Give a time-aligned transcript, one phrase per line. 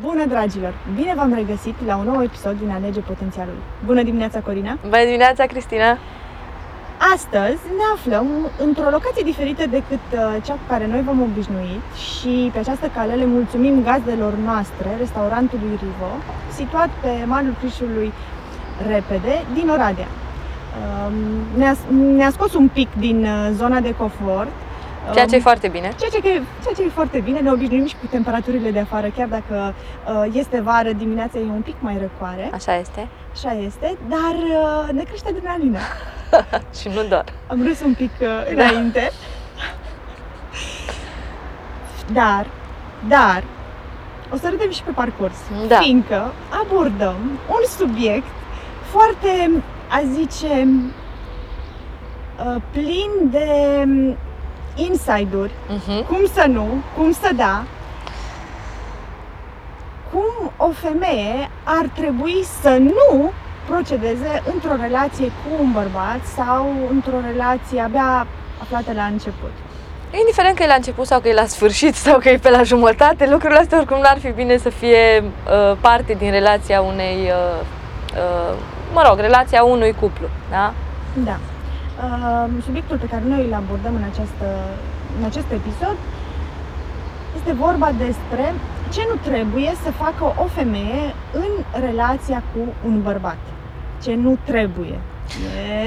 [0.00, 0.74] Bună, dragilor!
[0.94, 3.58] Bine v-am regăsit la un nou episod din Alege Potențialul.
[3.84, 4.78] Bună dimineața, Corina!
[4.82, 5.98] Bună dimineața, Cristina!
[7.14, 8.26] Astăzi ne aflăm
[8.66, 13.14] într-o locație diferită decât uh, cea cu care noi v-am obișnuit și pe această cale
[13.14, 16.12] le mulțumim gazdelor noastre, restaurantului Rivo,
[16.58, 18.12] situat pe malul Crișului
[18.88, 20.08] Repede, din Oradea.
[20.12, 21.14] Um,
[21.58, 21.76] Ne-a,
[22.16, 24.52] ne-a scos un pic din uh, zona de confort,
[25.12, 25.92] Ceea ce e Um, foarte bine.
[25.98, 29.28] Ceea ce, ceea ce e foarte bine, ne obișnuim și cu temperaturile de afară, chiar
[29.28, 29.74] dacă
[30.06, 33.08] uh, este vară, dimineața e un pic mai răcoare, Așa este.
[33.32, 35.78] așa este, dar uh, ne crește adrenalina.
[36.80, 37.24] și nu doar.
[37.46, 39.10] Am râs un pic uh, înainte.
[42.12, 42.46] Dar,
[43.08, 43.42] dar,
[44.32, 45.36] o să râdem și pe parcurs,
[45.68, 45.76] Da.
[45.78, 47.16] fiindcă abordăm
[47.48, 48.26] un subiect
[48.90, 49.50] foarte,
[49.90, 50.68] a zice,
[52.46, 53.48] uh, plin de
[53.86, 54.16] um,
[54.74, 56.04] inside-uri, Mhm.
[56.06, 57.62] cum să nu, cum să da,
[60.12, 63.32] cum o femeie ar trebui să nu
[63.68, 68.26] procedeze într-o relație cu un bărbat sau într-o relație abia
[68.62, 69.50] aflată la început.
[70.18, 72.62] Indiferent că e la început sau că e la sfârșit sau că e pe la
[72.62, 77.60] jumătate, lucrurile astea oricum n-ar fi bine să fie uh, parte din relația unei, uh,
[78.16, 78.56] uh,
[78.92, 80.72] mă rog, relația unui cuplu, da?
[81.14, 81.36] Da.
[82.02, 84.46] Uh, subiectul pe care noi îl abordăm în, această,
[85.18, 85.96] în acest episod
[87.36, 88.54] este vorba despre
[88.94, 93.36] ce nu trebuie să facă o femeie în relația cu un bărbat.
[94.02, 94.98] Ce nu trebuie.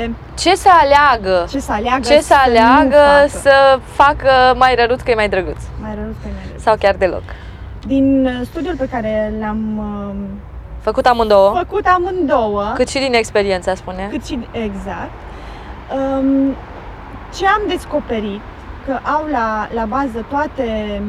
[0.03, 1.45] E Ce să aleagă?
[1.49, 3.27] ce să aleagă Ce să nu aleagă facă.
[3.27, 5.61] să facă mai răruț că e mai drăguț?
[5.81, 6.59] Mai rău că mai rău.
[6.59, 7.23] Sau chiar deloc?
[7.88, 10.16] Din uh, studiul pe care l-am uh,
[10.81, 14.08] Făcut amândouă, făcut amândouă, cât și din experiența, spune.
[14.11, 15.11] cât și exact,
[15.94, 16.55] um,
[17.36, 18.41] ce am descoperit
[18.86, 21.02] că au la, la bază toate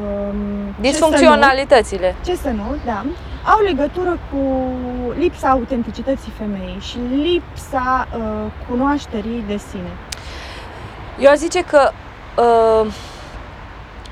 [0.00, 2.14] um, Disfuncționalitățile.
[2.24, 3.04] ce să, nu, ce să nu, da,
[3.52, 4.72] au legătură cu
[5.18, 8.22] lipsa autenticității femeii și lipsa uh,
[8.68, 9.92] cunoașterii de sine.
[11.18, 11.90] Eu aș zice că
[12.36, 13.07] uh, e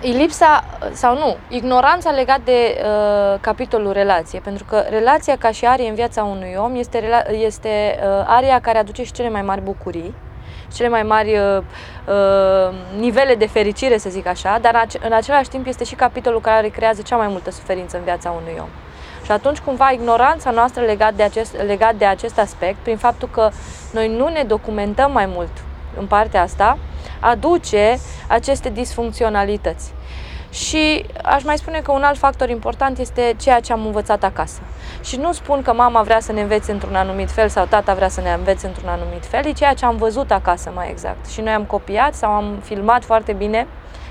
[0.00, 5.88] lipsa, sau nu, ignoranța legat de uh, capitolul relație, pentru că relația ca și arie
[5.88, 9.60] în viața unui om este, rela- este uh, aria care aduce și cele mai mari
[9.60, 10.14] bucurii,
[10.70, 11.62] și cele mai mari uh,
[12.06, 15.94] uh, nivele de fericire, să zic așa, dar în ace- în același timp este și
[15.94, 18.68] capitolul care creează cea mai multă suferință în viața unui om.
[19.24, 23.50] Și atunci, cumva, ignoranța noastră legat de, acest, legat de acest aspect, prin faptul că
[23.92, 25.50] noi nu ne documentăm mai mult
[25.98, 26.78] în partea asta,
[27.20, 27.98] aduce
[28.28, 29.92] aceste disfuncționalități.
[30.50, 34.60] Și aș mai spune că un alt factor important este ceea ce am învățat acasă.
[35.04, 38.08] Și nu spun că mama vrea să ne învețe într-un anumit fel sau tata vrea
[38.08, 41.26] să ne învețe într-un anumit fel, e ceea ce am văzut acasă mai exact.
[41.26, 43.66] Și noi am copiat sau am filmat foarte bine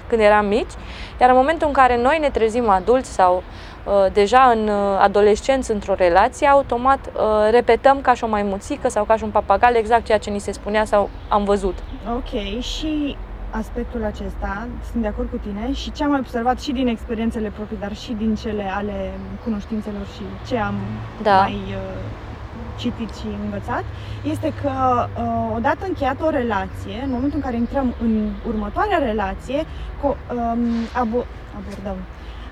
[0.07, 0.71] când eram mici,
[1.21, 3.43] iar în momentul în care noi ne trezim adulți sau
[3.83, 7.21] uh, deja în uh, adolescenți într-o relație, automat uh,
[7.51, 10.51] repetăm ca și o maimuțică sau ca și un papagal exact ceea ce ni se
[10.51, 11.77] spunea sau am văzut.
[12.15, 13.17] Ok, și
[13.49, 17.77] aspectul acesta, sunt de acord cu tine și ce am observat și din experiențele proprii,
[17.79, 19.11] dar și din cele ale
[19.43, 20.75] cunoștințelor și ce am
[21.23, 21.39] Da.
[21.39, 22.24] mai uh,
[22.77, 23.83] citit și învățat,
[24.23, 24.71] este că
[25.19, 29.59] uh, odată încheiată o relație, în momentul în care intrăm în următoarea relație,
[30.01, 30.63] co- um,
[31.01, 31.27] abo-
[31.57, 31.97] abordăm,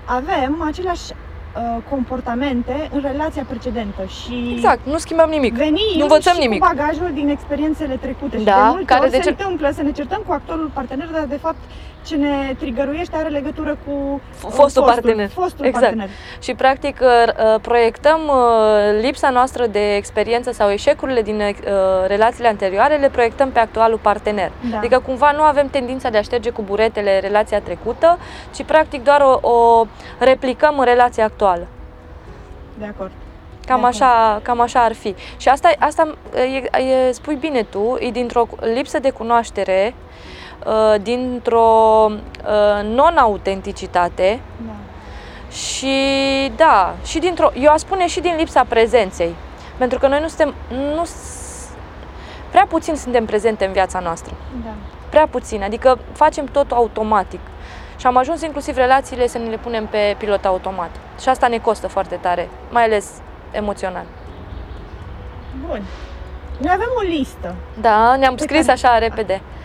[0.04, 5.54] avem aceleași uh, comportamente în relația precedentă și Exact, nu schimbăm nimic.
[5.54, 6.60] venim Nu învățăm și nimic.
[6.62, 9.70] cu bagajul din experiențele trecute și Da, de multe care ori de se ce- întâmplă
[9.74, 11.56] să ne certăm cu actorul partener, dar de fapt
[12.04, 15.28] ce ne trigăruiește are legătură cu uh, Fostul partener.
[15.28, 15.84] Fostul Exact.
[15.84, 16.08] partener.
[16.42, 21.54] Și practic uh, proiectăm uh, lipsa noastră de experiență sau eșecurile din uh,
[22.06, 24.52] relațiile anterioare, le proiectăm pe actualul partener.
[24.70, 24.76] Da.
[24.78, 28.18] Adică cumva nu avem tendința de a șterge cu buretele relația trecută,
[28.54, 29.86] ci practic doar o, o
[30.18, 31.66] replicăm în relația actuală.
[32.78, 33.10] De acord.
[33.66, 35.14] Cam De așa, cam așa ar fi.
[35.36, 40.14] Și asta, asta e, e, spui bine tu, e dintr-o lipsă de cunoaștere, uh,
[41.02, 44.72] dintr-o uh, non-autenticitate Da.
[45.56, 45.96] și
[46.56, 49.34] da, și dintr-o, eu aș spune și din lipsa prezenței.
[49.78, 50.54] Pentru că noi nu suntem,
[50.96, 51.68] nu, s-
[52.50, 54.34] prea puțin suntem prezente în viața noastră.
[54.64, 54.70] Da.
[55.10, 57.40] Prea puțin, adică facem totul automatic.
[57.96, 60.90] Și am ajuns inclusiv relațiile să ne le punem pe pilot automat.
[61.20, 63.10] Și asta ne costă foarte tare, mai ales
[63.50, 64.04] emoțional.
[65.66, 65.82] Bun.
[66.58, 69.62] Noi avem o listă, Da, ne-am Pe scris care- așa repede, uh,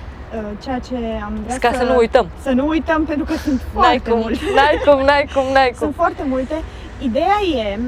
[0.64, 2.28] ceea ce am vrea ca să nu uităm.
[2.42, 4.40] Să nu uităm, pentru că sunt N-ai foarte cum, multe.
[4.56, 5.78] n-ai cum, n-ai cum, n-ai cum.
[5.78, 6.56] Sunt foarte multe.
[7.00, 7.80] Ideea e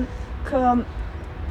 [0.50, 0.74] că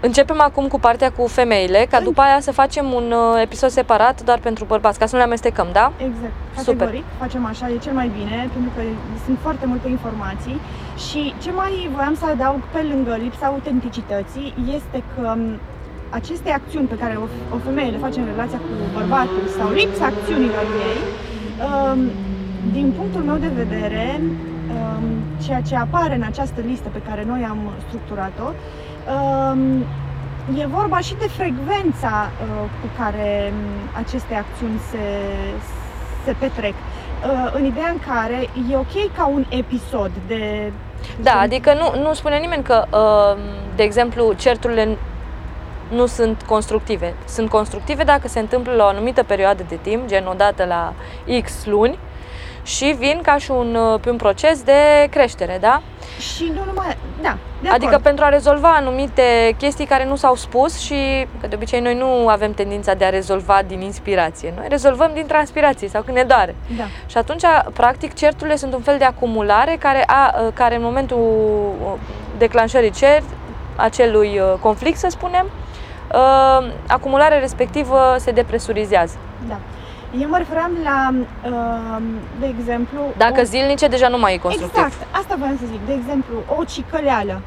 [0.03, 4.23] Începem acum cu partea cu femeile, ca după aia să facem un uh, episod separat
[4.23, 5.93] doar pentru bărbați, ca să nu le amestecăm, da?
[5.97, 7.19] Exact, categoric, Super.
[7.19, 8.83] facem așa, e cel mai bine, pentru că
[9.25, 10.61] sunt foarte multe informații
[11.09, 15.59] și ce mai voiam să adaug pe lângă lipsa autenticității este că um,
[16.11, 20.05] aceste acțiuni pe care o, o femeie le face în relația cu bărbatul sau lipsa
[20.05, 21.01] acțiunilor ei,
[21.69, 22.01] um,
[22.73, 25.05] din punctul meu de vedere, um,
[25.45, 28.49] ceea ce apare în această listă pe care noi am structurat-o,
[30.59, 33.53] e vorba și de frecvența uh, cu care
[33.97, 35.05] aceste acțiuni se,
[36.25, 36.75] se petrec.
[36.75, 40.73] Uh, în ideea în care e ok ca un episod de
[41.23, 42.87] da, adică nu, nu spune nimeni că,
[43.75, 44.99] de exemplu, certurile
[45.91, 47.15] nu sunt constructive.
[47.29, 50.93] Sunt constructive dacă se întâmplă la o anumită perioadă de timp, gen odată la
[51.43, 51.99] X luni,
[52.63, 55.83] și vin ca și un, uh, pe un proces de creștere, da?
[56.19, 58.03] Și nu numai, da, de Adică acord.
[58.03, 62.29] pentru a rezolva anumite chestii care nu s-au spus și că de obicei noi nu
[62.29, 64.53] avem tendința de a rezolva din inspirație.
[64.57, 66.55] Noi rezolvăm din transpirație sau când ne doare.
[66.77, 66.85] Da.
[67.07, 67.43] Și atunci,
[67.73, 71.19] practic, certurile sunt un fel de acumulare care, a, uh, care în momentul
[71.85, 71.93] uh,
[72.39, 73.25] declanșării cert,
[73.77, 75.47] acelui conflict, să spunem,
[76.87, 79.17] acumularea respectivă se depresurizează.
[79.49, 79.59] Da.
[80.21, 82.03] Eu mă referam la, uh,
[82.41, 82.99] de exemplu...
[83.17, 83.43] Dacă o...
[83.45, 84.85] zilnice, deja nu mai e constructiv.
[84.85, 85.87] Exact, asta vreau să zic.
[85.87, 87.41] De exemplu, o cicăleală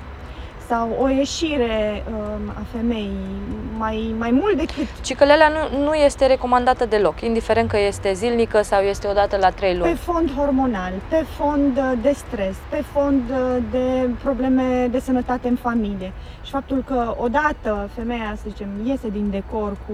[0.68, 3.42] sau o ieșire uh, a femeii
[3.78, 4.88] mai, mai mult decât...
[5.02, 9.78] Cicăleala nu, nu este recomandată deloc, indiferent că este zilnică sau este odată la trei
[9.78, 9.92] luni.
[9.92, 13.22] Pe fond hormonal, pe fond de stres, pe fond
[13.72, 16.12] de probleme de sănătate în familie.
[16.44, 19.94] Și faptul că odată femeia, să zicem, iese din decor cu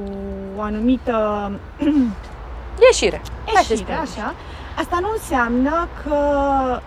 [0.58, 1.52] o anumită
[2.88, 3.22] Ieșire.
[3.56, 4.36] Ieșire, așa.
[4.78, 6.16] Asta nu înseamnă că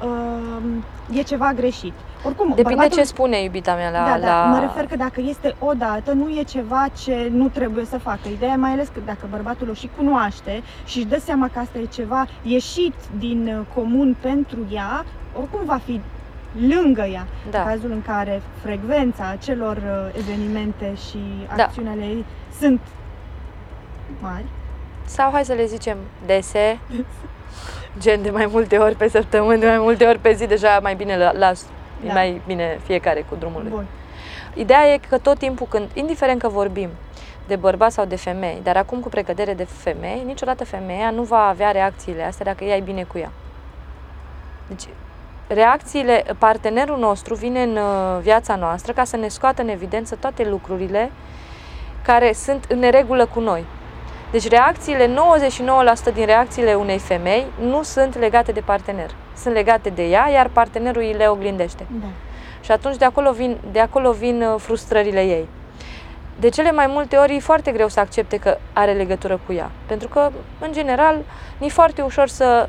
[0.04, 1.92] uh, e ceva greșit.
[2.24, 2.96] Oricum, Depinde bărbatul...
[2.96, 4.44] ce spune iubita mea la, da, da, la...
[4.44, 8.28] mă refer că dacă este o dată, nu e ceva ce nu trebuie să facă.
[8.28, 11.78] Ideea mai ales că dacă bărbatul o și cunoaște și își dă seama că asta
[11.78, 15.04] e ceva ieșit din uh, comun pentru ea,
[15.38, 16.00] oricum va fi
[16.68, 17.26] lângă ea.
[17.50, 17.58] Da.
[17.58, 21.18] În cazul în care frecvența acelor uh, evenimente și
[21.56, 21.62] da.
[21.62, 22.24] acțiunile ei
[22.58, 22.80] sunt
[24.20, 24.44] mari,
[25.04, 25.96] sau hai să le zicem
[26.26, 26.78] dese,
[27.98, 30.94] gen de mai multe ori pe săptămână, de mai multe ori pe zi, deja mai
[30.94, 31.66] bine las,
[32.02, 32.10] da.
[32.10, 33.70] e mai bine fiecare cu drumul lui.
[33.70, 33.86] Bun.
[34.54, 36.88] Ideea e că tot timpul când, indiferent că vorbim
[37.46, 41.46] de bărbați sau de femei, dar acum cu precădere de femei, niciodată femeia nu va
[41.46, 43.30] avea reacțiile astea dacă ea e bine cu ea.
[44.68, 44.88] Deci,
[45.46, 50.48] reacțiile, partenerul nostru vine în uh, viața noastră ca să ne scoată în evidență toate
[50.48, 51.10] lucrurile
[52.02, 53.64] care sunt în neregulă cu noi.
[54.30, 55.10] Deci reacțiile,
[56.10, 59.10] 99% din reacțiile unei femei nu sunt legate de partener.
[59.36, 61.86] Sunt legate de ea, iar partenerul îi le oglindește.
[62.00, 62.06] Da.
[62.60, 65.48] Și atunci de acolo, vin, de acolo vin uh, frustrările ei.
[66.40, 69.70] De cele mai multe ori e foarte greu să accepte că are legătură cu ea.
[69.86, 70.30] Pentru că,
[70.60, 71.16] în general,
[71.60, 72.68] e foarte ușor să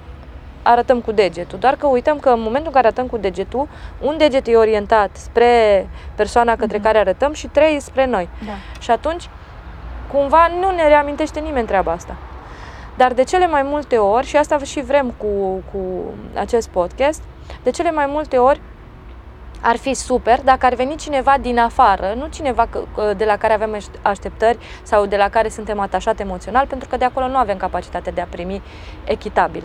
[0.63, 1.59] arătăm cu degetul.
[1.59, 3.67] Doar că uităm că în momentul în care arătăm cu degetul,
[4.01, 6.83] un deget e orientat spre persoana către mm-hmm.
[6.83, 8.29] care arătăm și trei spre noi.
[8.45, 8.51] Da.
[8.79, 9.29] Și atunci
[10.13, 12.15] Cumva nu ne reamintește nimeni treaba asta.
[12.97, 15.79] Dar de cele mai multe ori, și asta și vrem cu, cu
[16.35, 17.21] acest podcast,
[17.63, 18.61] de cele mai multe ori
[19.61, 22.67] ar fi super dacă ar veni cineva din afară, nu cineva
[23.17, 27.05] de la care avem așteptări sau de la care suntem atașate emoțional, pentru că de
[27.05, 28.61] acolo nu avem capacitatea de a primi
[29.03, 29.63] echitabil.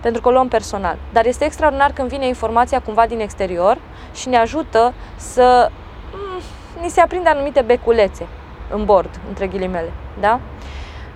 [0.00, 0.96] Pentru că o luăm personal.
[1.12, 3.78] Dar este extraordinar când vine informația cumva din exterior
[4.14, 5.70] și ne ajută să
[6.12, 8.26] mm, ni se aprinde anumite beculețe
[8.70, 10.40] în bord, între ghilimele, da?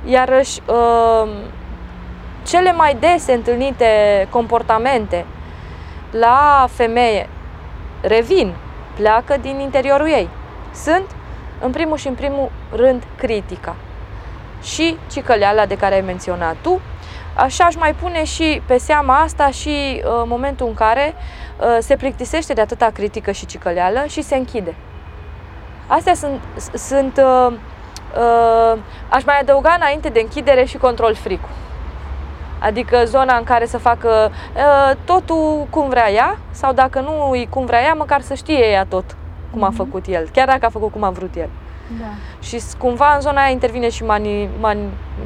[0.05, 1.31] Iarăși, uh,
[2.47, 3.87] cele mai dese întâlnite
[4.31, 5.25] comportamente
[6.11, 7.29] la femeie
[8.01, 8.55] revin,
[8.95, 10.29] pleacă din interiorul ei.
[10.75, 11.05] Sunt,
[11.61, 13.77] în primul și în primul rând, critica
[14.63, 16.81] și cicăleala de care ai menționat tu.
[17.37, 21.15] Așa aș mai pune și pe seama asta și uh, momentul în care
[21.61, 24.75] uh, se plictisește de atâta critică și cicăleală și se închide.
[25.87, 26.41] Astea sunt,
[26.75, 27.57] sunt uh, uh,
[29.09, 31.49] aș mai adăuga înainte de închidere și control fricul.
[32.59, 37.47] Adică zona în care să facă uh, totul cum vrea ea sau dacă nu e
[37.51, 39.05] cum vrea ea, măcar să știe ea tot
[39.51, 39.77] cum a mhm.
[39.77, 41.49] făcut el, chiar dacă a făcut cum a vrut el.
[42.01, 42.07] Da.
[42.41, 44.81] Și cumva în zona aia intervine și mani, mani,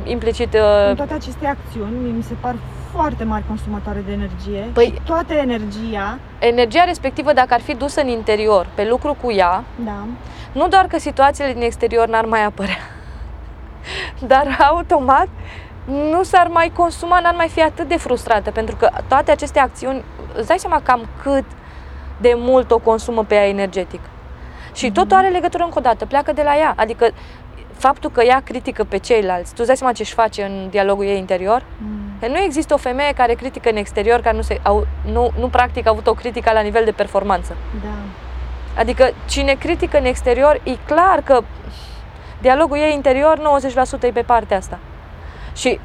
[0.05, 0.55] implicit...
[0.55, 0.89] Uh...
[0.89, 2.55] În toate aceste acțiuni, mi se par
[3.01, 6.19] foarte mari consumatoare de energie păi, și toată energia...
[6.39, 10.07] Energia respectivă, dacă ar fi dusă în interior, pe lucru cu ea, da.
[10.53, 12.79] nu doar că situațiile din exterior n-ar mai apărea,
[14.33, 15.29] dar automat
[15.87, 20.05] nu s-ar mai consuma, n-ar mai fi atât de frustrată, pentru că toate aceste acțiuni,
[20.35, 21.45] îți dai seama cam cât
[22.21, 24.01] de mult o consumă pe ea energetic.
[24.75, 26.75] Și totul are legătură încă o dată, pleacă de la ea.
[26.77, 27.11] Adică
[27.79, 31.05] faptul că ea critică pe ceilalți, tu îți dai seama ce își face în dialogul
[31.05, 31.63] ei interior?
[31.79, 32.19] Mm.
[32.21, 35.49] Că nu există o femeie care critică în exterior, care nu, se, au, nu, nu
[35.49, 37.57] practic a avut o critică la nivel de performanță.
[37.83, 37.89] Da.
[38.81, 41.41] Adică cine critică în exterior, e clar că
[42.41, 43.61] dialogul ei interior
[43.99, 44.79] 90% e pe partea asta.
[45.55, 45.81] Și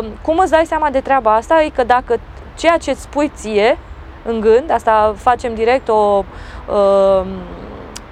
[0.00, 2.20] uh, cum îți dai seama de treaba asta e că dacă
[2.56, 3.78] ceea ce îți spui ție
[4.22, 6.24] în gând, asta facem direct o
[6.68, 7.26] uh,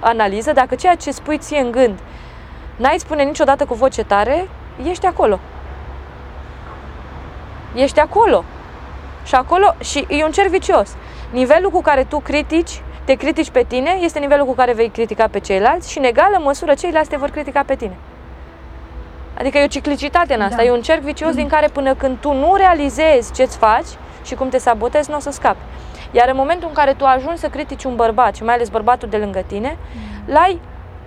[0.00, 1.98] analiză, dacă ceea ce spui ție în gând
[2.76, 4.48] n-ai spune niciodată cu voce tare,
[4.88, 5.38] ești acolo.
[7.74, 8.44] Ești acolo.
[9.24, 10.96] Și acolo, și e un cer vicios.
[11.30, 15.28] Nivelul cu care tu critici, te critici pe tine, este nivelul cu care vei critica
[15.28, 17.96] pe ceilalți și în egală măsură ceilalți te vor critica pe tine.
[19.38, 20.62] Adică e o ciclicitate în asta, Da.
[20.62, 23.86] e un cerc vicios din care până când tu nu realizezi ce-ți faci
[24.24, 25.58] și cum te sabotezi, nu o să scapi.
[26.10, 29.08] Iar în momentul în care tu ajungi să critici un bărbat și mai ales bărbatul
[29.08, 29.76] de lângă tine,
[30.26, 30.60] l-ai,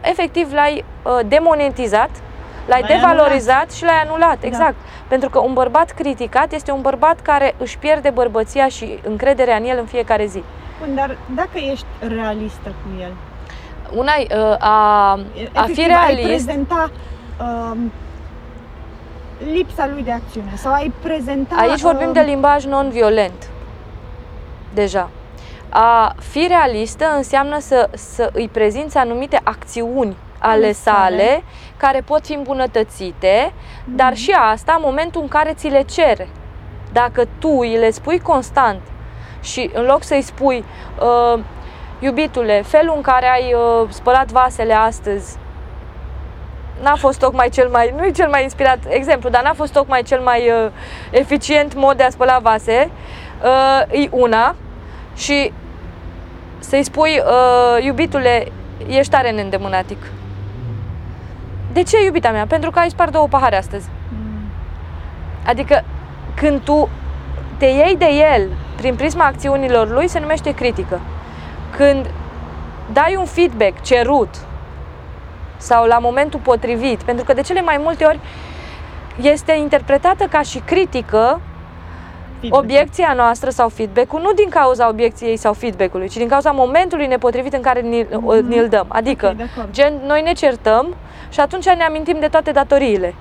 [0.09, 2.09] efectiv, l-ai uh, demonetizat,
[2.67, 4.75] l-ai L-ai devalorizat și l-ai anulat, exact.
[5.07, 9.63] Pentru că un bărbat criticat este un bărbat care își pierde bărbăția și încrederea în
[9.63, 10.43] el în fiecare zi.
[10.79, 13.12] Bun, dar dacă ești realistă cu el,
[13.93, 16.91] Una e, uh, a, a efectiv, fi ai realist, prezenta
[17.39, 17.91] um,
[19.53, 21.55] lipsa lui de acțiune sau ai prezenta...
[21.55, 23.50] aici vorbim um, de limbaj non-violent.
[24.74, 25.09] Deja.
[25.77, 30.98] A fi realistă înseamnă să, să îi prezinți anumite acțiuni ale Ale sale.
[30.98, 31.44] sale
[31.77, 33.53] care pot fi îmbunătățite,
[33.86, 34.20] dar Mhm.
[34.20, 36.27] și asta în momentul în care ți le cere.
[36.94, 38.82] Dacă tu îi le spui constant
[39.41, 40.63] și în loc să-i spui
[41.00, 41.39] uh,
[42.00, 45.38] iubitule, felul în care ai uh, spălat vasele astăzi
[46.82, 50.03] n-a fost tocmai cel mai, nu e cel mai inspirat exemplu, dar n-a fost tocmai
[50.03, 50.72] cel mai uh,
[51.12, 52.89] eficient mod de a spăla vase,
[53.44, 54.55] uh, e una
[55.15, 55.53] și
[56.67, 58.51] să-i spui, uh, iubitule,
[58.88, 59.98] ești tare neîndemânatic.
[61.74, 62.45] De ce, iubita mea?
[62.45, 63.88] Pentru că ai spart două pahare astăzi.
[64.10, 64.50] Mm,
[65.45, 65.84] Adică
[66.36, 66.89] când tu
[67.57, 71.00] te iei de el prin prisma acțiunilor lui, se numește critică.
[71.77, 72.10] Când
[72.93, 74.36] dai un feedback cerut
[75.57, 78.19] sau la momentul potrivit, pentru că de cele mai multe ori
[79.22, 81.41] este interpretată ca și critică
[82.50, 82.64] feedback.
[82.64, 87.54] obiecția noastră sau feedback-ul nu din cauza obiecției sau feedback-ului, ci din cauza momentului nepotrivit
[87.54, 88.48] în care ni, Mhm.
[88.48, 88.86] ni-l dăm.
[88.88, 89.72] Adică, Ok, de acord.
[89.72, 90.96] gen, noi ne certăm
[91.30, 93.14] și atunci ne amintim de toate datoriile.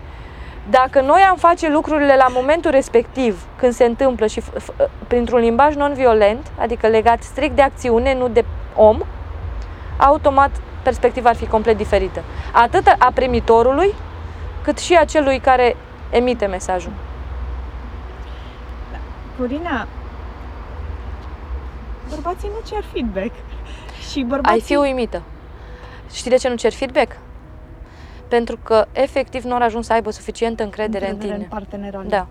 [0.70, 5.38] Dacă noi am face lucrurile la momentul respectiv, când se întâmplă și f- f- printr-un
[5.40, 8.44] limbaj non-violent, adică legat strict de acțiune, nu de
[8.76, 8.98] om,
[9.96, 10.50] automat
[10.82, 12.20] perspectiva ar fi complet diferită.
[12.52, 13.94] Atât a primitorului,
[14.62, 15.76] cât și a celui care
[16.10, 16.92] emite mesajul.
[19.38, 19.86] Corina,
[22.08, 23.32] bărbații nu cer feedback.
[24.10, 24.52] Și bărbații...
[24.52, 25.22] Ai fi uimită.
[26.12, 27.16] Știi de ce nu cer feedback?
[28.28, 31.58] Pentru că efectiv nu au ajuns să aibă suficientă încredere, încredere în tine.
[31.58, 32.26] în partenerul Da.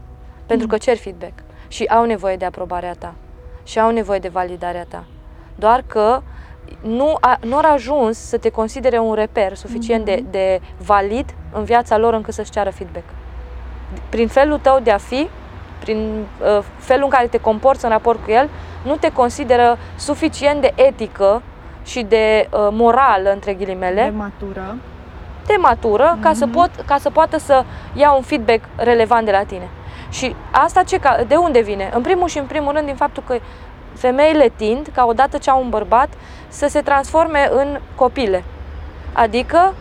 [0.46, 1.34] Pentru că cer feedback
[1.68, 3.14] și au nevoie de aprobarea ta
[3.64, 5.04] și au nevoie de validarea ta.
[5.56, 6.22] Doar că
[6.82, 10.32] nu, a, nu au ajuns să te considere un reper suficient de, Mhm.
[10.32, 13.06] de valid în viața lor încât să-și ceară feedback.
[14.10, 15.28] Prin felul tău de a fi,
[15.84, 18.50] prin uh, felul în care te comporți în raport cu el,
[18.84, 21.42] nu te consideră suficient de etică
[21.86, 24.76] și de uh, morală, între ghilimele, de matură.
[25.48, 26.54] de matură ca, să Mhm.
[26.54, 27.64] pot, ca să poată să
[27.94, 29.70] ia un feedback relevant de la tine.
[30.10, 31.90] Și asta ce, ca- de unde vine?
[31.94, 33.36] În primul și în primul rând din faptul că
[33.98, 36.10] femeile tind, ca odată ce au un bărbat,
[36.48, 38.44] să se transforme în copile.
[39.14, 39.74] Adică,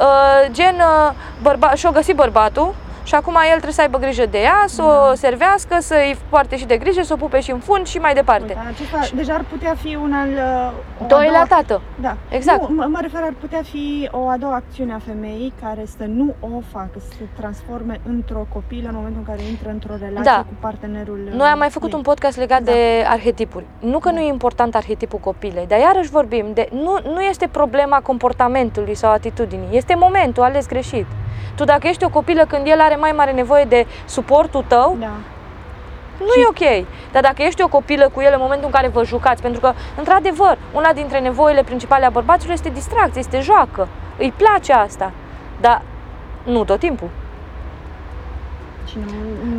[0.00, 1.12] uh, gen, uh,
[1.42, 2.74] bărba- și-o găsit bărbatul
[3.08, 5.08] și acum el trebuie să aibă grijă de ea, să Da.
[5.10, 8.14] o servească, să-i poarte și de grijă, să o pupe și în fund și mai
[8.14, 8.42] departe.
[8.56, 10.28] Uite, acesta deja ar putea fi un al...
[10.28, 11.80] uh, o a Doi la doua- tată.
[12.00, 12.16] Da.
[12.28, 12.68] Exact.
[12.68, 16.04] Nu, mă, mă refer, ar putea fi o a doua acțiune a femeii care să
[16.06, 20.22] nu o facă, să se transforme într-o copilă în momentul în care intră într-o relație
[20.32, 20.38] Da.
[20.48, 21.94] cu partenerul uh, Noi am mai făcut ei.
[21.96, 22.72] un podcast legat Da.
[22.72, 23.64] de arhetipuri.
[23.80, 26.68] Nu că nu e important arhetipul copilei, dar iarăși vorbim de.
[26.72, 31.06] Nu, nu este problema comportamentului sau atitudinii, este momentul ales greșit.
[31.54, 35.10] Tu dacă ești o copilă când el are mai mare nevoie de suportul tău, Da.
[36.18, 36.86] nu e ok.
[37.12, 39.72] Dar dacă ești o copilă cu el în momentul în care vă jucați, pentru că,
[39.96, 43.88] într-adevăr, una dintre nevoile principale a bărbaților este distracție, este joacă.
[44.18, 45.12] Îi place asta.
[45.60, 45.82] Dar
[46.42, 47.08] nu tot timpul.
[48.86, 49.12] Și nu,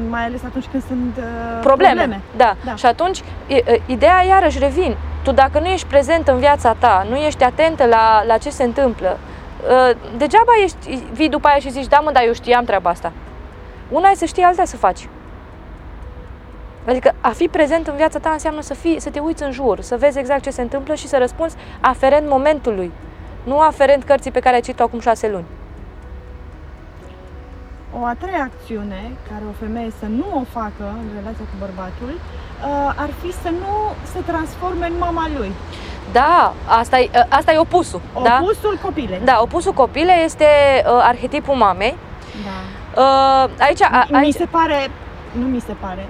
[0.10, 1.24] mai ales atunci când sunt uh,
[1.62, 1.94] probleme.
[1.94, 2.22] probleme.
[2.38, 2.56] Da.
[2.66, 2.76] Da.
[2.76, 4.96] Și atunci, e- e, ideea iarăși revin.
[5.24, 8.64] Tu dacă nu ești prezent în viața ta, nu ești atentă la, la ce se
[8.64, 9.18] întâmplă, ă,
[10.18, 13.12] degeaba ești, vii după aia și zici, da mă, dar eu știam treaba asta.
[13.90, 15.08] Una e să știi, alta să faci.
[16.88, 19.82] Adică a fi prezent în viața ta înseamnă să, fii, să te uiți în jur,
[19.82, 22.92] să vezi exact ce se întâmplă și să răspunzi aferent momentului.
[23.44, 25.46] nu aferent cărții pe care ai citit-o acum șase luni.
[27.98, 32.12] O a treia acțiune care o femeie să nu o facă în relația cu bărbatul
[32.14, 33.74] uh, ar fi să nu
[34.14, 35.52] se transforme în mama lui.
[36.12, 38.02] Da, asta e, asta e opusul.
[38.14, 38.82] Opusul da?
[38.82, 39.22] copilei.
[39.24, 40.46] Da, opusul copilei este
[40.86, 41.96] uh, arhetipul mamei.
[42.46, 42.58] Da.
[43.02, 44.26] Uh, aici, a, aici...
[44.26, 44.92] Mi se pare,
[45.32, 46.08] nu mi se pare,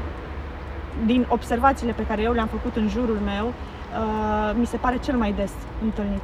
[1.06, 5.16] din observațiile pe care eu le-am făcut în jurul meu, uh, mi se pare cel
[5.16, 5.52] mai des
[5.84, 6.22] întâlnit.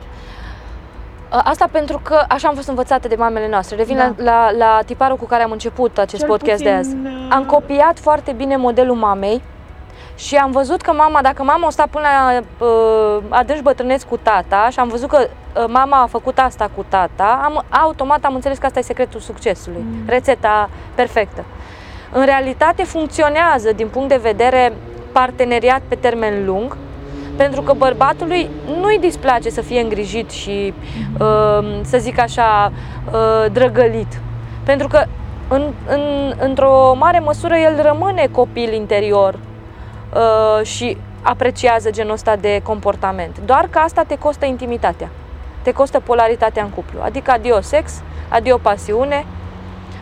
[1.35, 3.75] Uh, asta pentru că așa am fost învățate de mamele noastre.
[3.75, 4.11] Revin Da.
[4.17, 6.95] la, la, la tiparul cu care am început acest Cel podcast de azi.
[6.95, 9.41] puțin, uh, Am copiat foarte bine modelul mamei
[10.15, 14.17] și am văzut că mama, dacă mama o sta până la uh, adânci bătrâneți cu
[14.17, 18.33] tata și am văzut că uh, mama a făcut asta cu tata, am, automat am
[18.35, 20.03] înțeles că asta e secretul succesului, Mm.
[20.07, 21.43] rețeta perfectă.
[22.11, 24.73] În realitate funcționează din punct de vedere
[25.11, 26.77] parteneriat pe termen lung,
[27.35, 28.49] pentru că bărbatului
[28.81, 30.73] nu-i displace să fie îngrijit și,
[31.19, 32.71] uh, să zic așa,
[33.11, 34.19] uh, drăgălit.
[34.63, 35.03] Pentru că,
[35.47, 39.33] în, în, într-o mare măsură, el rămâne copil interior
[40.13, 43.39] uh, și apreciază genul ăsta de comportament.
[43.45, 45.09] Doar că asta te costă intimitatea,
[45.61, 46.99] te costă polaritatea în cuplu.
[47.03, 49.25] Adică adio sex, adio pasiune.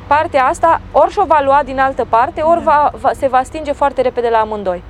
[0.07, 3.71] Partea asta ori și-o va lua din altă parte, ori va, va, se va stinge
[3.71, 4.83] foarte repede la amândoi.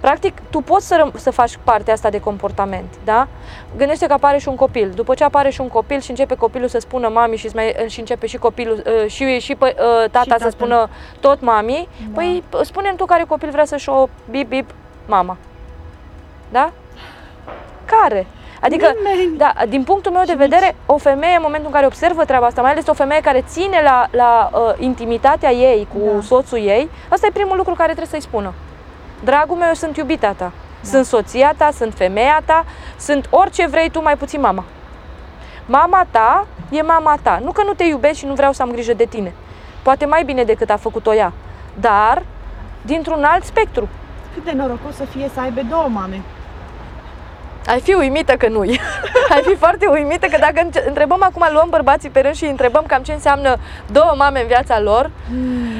[0.00, 3.28] Practic, tu poți să, răm- să faci partea asta de comportament, da?
[3.76, 4.90] Gândește că apare și un copil.
[4.94, 7.74] După ce apare și un copil și începe copilul să spună mami și, îți mai,
[7.88, 10.50] și începe și copilul uh, și, și pă, uh, tata să tatăl.
[10.50, 10.88] spună
[11.20, 12.06] tot mami, Da.
[12.14, 14.70] păi spune tu care copil vrea să-și o bip bip
[15.06, 15.36] mama.
[16.50, 16.72] Da?
[17.84, 18.26] Care?
[18.60, 19.36] Adică, Nimeni.
[19.36, 22.46] da, din punctul meu de Și vedere, o femeie în momentul în care observă treaba
[22.46, 26.20] asta, mai ales o femeie care ține la, la uh, intimitatea ei cu Da.
[26.20, 28.52] soțul ei, asta e primul lucru care trebuie să-i spună.
[29.24, 30.88] Dragul meu, eu sunt iubita ta, Da.
[30.88, 32.64] sunt soția ta, sunt femeia ta,
[32.98, 34.64] sunt orice vrei tu, mai puțin mama.
[35.66, 37.40] Mama ta e mama ta.
[37.44, 39.32] Nu că nu te iubesc și nu vreau să am grijă de tine.
[39.82, 41.32] Poate mai bine decât a făcut-o ea.
[41.80, 42.22] Dar
[42.82, 43.88] dintr-un alt spectru.
[44.34, 46.22] Cât de norocos să fie să aibă două mame.
[47.66, 48.60] Ai fi uimită că nu
[49.34, 52.50] Ai fi foarte uimită că dacă înce- întrebăm acum, luăm bărbații pe rând și îi
[52.50, 53.56] întrebăm cam ce înseamnă
[53.92, 55.10] două mame în viața lor.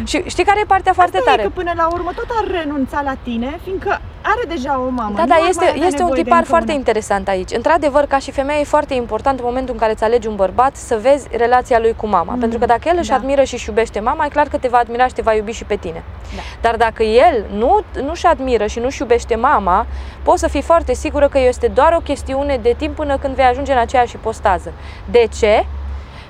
[0.04, 1.42] Și știi care e partea foarte Asta tare?
[1.42, 5.14] e că până la urmă tot ar renunța la tine, fiindcă are deja o mamă.
[5.16, 6.78] Da, nu da, ar mai este, avea este un nevoie de tipar încă foarte una.
[6.78, 7.50] interesant aici.
[7.52, 10.76] Într-adevăr, ca și femeie, e foarte important în momentul în care îți alegi un bărbat
[10.76, 12.32] să vezi relația lui cu mama.
[12.32, 13.14] Mm, Pentru că dacă el își da.
[13.14, 15.52] admiră și își iubește mama, e clar că te va admira și te va iubi
[15.52, 16.04] și pe tine.
[16.34, 16.40] Da.
[16.60, 19.86] Dar dacă el nu, nu-și admiră și nu-și iubește mama,
[20.22, 23.44] poți să fii foarte sigură că este doar o chestiune de timp până când vei
[23.44, 24.72] ajunge în aceeași postază.
[25.10, 25.66] De ce?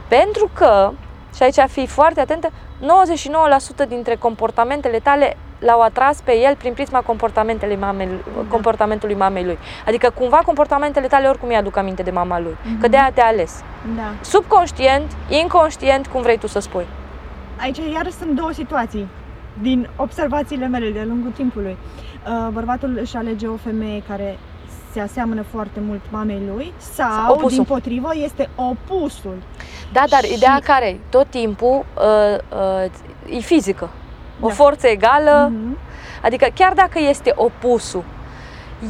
[0.09, 0.92] Pentru că,
[1.37, 2.48] și aici fii foarte atentă,
[3.85, 8.09] 99% dintre comportamentele tale l-au atras pe el prin prisma comportamentele mamei,
[8.49, 9.59] comportamentului mamei lui.
[9.87, 12.57] Adică cumva comportamentele tale oricum îi aduc aminte de mama lui.
[12.81, 13.62] Că de aia te-a ales.
[13.96, 14.12] Da.
[14.20, 16.87] Subconștient, inconștient, cum vrei tu să spui.
[17.61, 19.09] Aici iar sunt două situații
[19.62, 21.77] din observațiile mele de-a lungul timpului.
[22.27, 24.38] Uh, Bărbatul își alege o femeie care
[24.92, 27.49] se aseamănă foarte mult mamei lui sau, Opusul.
[27.51, 29.37] din potrivă, este opusul.
[29.92, 30.96] Da, dar Și- ideea care e?
[31.09, 32.38] Tot timpul uh,
[33.29, 33.90] uh, e fizică.
[34.40, 34.55] O Da.
[34.55, 35.76] forță egală, Mhm.
[36.22, 38.05] adică chiar dacă este opusul,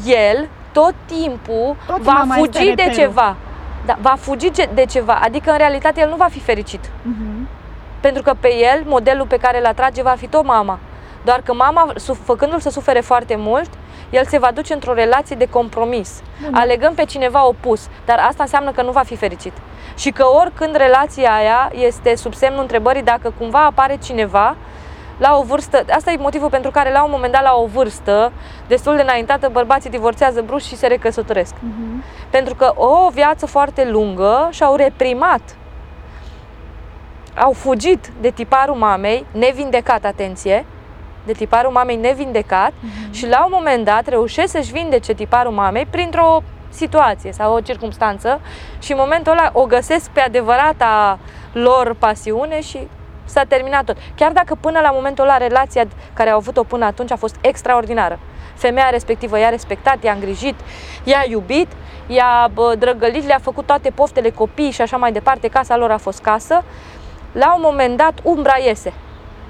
[0.07, 2.93] el tot timpul Tot va mama este fugi de reperul.
[2.93, 3.37] ceva.
[3.87, 6.91] Da, va fugi ce- de ceva, adică în realitate el nu va fi fericit.
[7.03, 7.49] Mhm.
[8.01, 10.79] Pentru că pe el, modelul pe care îl atrage va fi tot mama.
[11.25, 13.71] Doar că mama, su- făcându-l să sufere foarte mult,
[14.11, 16.59] el se va duce într-o relație de compromis, Da.
[16.61, 17.89] alegând pe cineva opus.
[18.05, 19.53] Dar asta înseamnă că nu va fi fericit.
[19.97, 24.57] Și că oricând relația aia este sub semnul întrebării dacă cumva apare cineva
[25.21, 28.33] la o vârstă, asta e motivul pentru care la un moment dat la o vârstă
[28.67, 31.55] destul de înaintată bărbații divorțează brusc și se recăsătoresc.
[31.61, 32.03] Mhm.
[32.31, 35.41] Pentru că o viață foarte lungă și-au reprimat,
[37.37, 40.65] au fugit de tiparul mamei, nevindecat, atenție,
[41.27, 43.13] de tiparul mamei nevindecat Mhm.
[43.13, 48.41] și la un moment dat reușesc să-și vindece tiparul mamei printr-o situație sau o circunstanță
[48.79, 51.19] și în momentul ăla o găsesc pe adevărata
[51.53, 52.89] lor pasiune și
[53.31, 53.97] s-a terminat tot.
[54.15, 58.19] Chiar dacă până la momentul ăla relația care au avut-o până atunci a fost extraordinară.
[58.55, 60.55] Femeia respectivă i-a respectat, i-a îngrijit,
[61.05, 61.69] i-a iubit,
[62.07, 65.97] i-a bă, drăgălit, le-a făcut toate poftele copii și așa mai departe, casa lor a
[65.97, 66.65] fost casă.
[67.33, 68.93] La un moment dat umbra iese.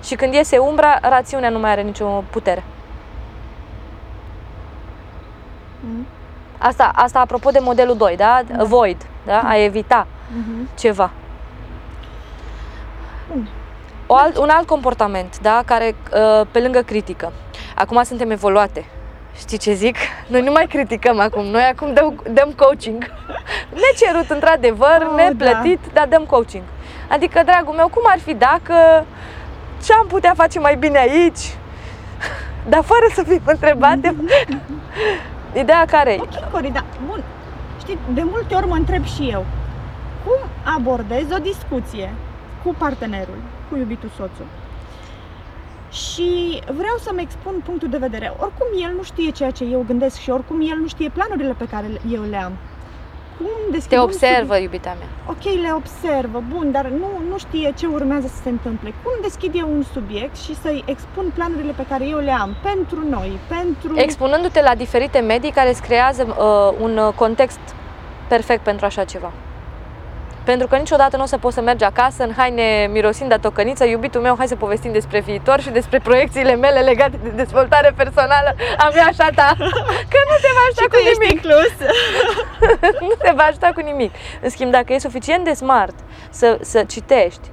[0.02, 2.62] Și când iese umbra, rațiunea nu mai are nicio putere.
[5.80, 6.06] Mhm.
[6.58, 8.40] Asta, asta apropo de modelul 2, da?
[8.46, 8.62] Da.
[8.62, 9.40] Avoid, da?
[9.44, 10.68] A evita Mhm.
[10.78, 11.10] ceva.
[13.32, 13.48] Bun.
[14.12, 15.62] O alt, un alt comportament, da?
[15.66, 17.32] Care, uh, pe lângă critică.
[17.74, 18.84] Acum suntem evoluate.
[19.36, 19.96] Știi ce zic?
[20.26, 23.10] Noi nu mai criticăm acum, noi acum dăm, dăm coaching.
[23.84, 26.62] necerut într-adevăr, Oh, neplătit, dar dăm coaching.
[27.08, 29.06] Adică, dragul meu, cum ar fi dacă
[29.84, 31.54] ce am putea face mai bine aici,
[32.72, 34.14] dar fără să fim întrebate?
[35.62, 36.20] Ideea care e?
[36.20, 37.22] Ok, Cori, dar bun,
[37.78, 39.44] știi, de multe ori mă întreb și eu,
[40.24, 40.38] cum
[40.74, 42.14] abordez o discuție
[42.64, 43.38] cu partenerul,
[43.70, 44.46] cu iubitul soțul?
[45.90, 48.32] Și vreau să-mi expun punctul de vedere.
[48.38, 51.66] Oricum el nu știe ceea ce eu gândesc și oricum el nu știe planurile pe
[51.70, 52.52] care eu le am.
[53.38, 54.62] Cum deschid te un observă, subiect?
[54.62, 55.08] iubita mea.
[55.26, 58.94] Ok, le observă, bun, dar nu, nu știe ce urmează să se întâmple.
[59.02, 63.08] Cum deschid eu un subiect și să-i expun planurile pe care eu le am pentru
[63.08, 63.98] noi, pentru...
[63.98, 67.60] Expunându-te la diferite medii care îți creează uh, un uh, context
[68.28, 69.32] perfect pentru așa ceva.
[70.44, 73.84] Pentru că niciodată nu o să poți să mergi acasă în haine mirosind a tocăniță,
[73.84, 78.54] iubitul meu, hai să povestim despre viitor și despre proiecțiile mele legate de dezvoltare personală
[78.78, 79.54] a mea și a ta.
[80.12, 81.32] Că nu te va ajuta și cu tu ești nimic.
[81.32, 81.72] inclus.
[83.08, 84.14] nu te va ajuta cu nimic.
[84.42, 85.94] În schimb, dacă e suficient de smart
[86.30, 87.50] să, să citești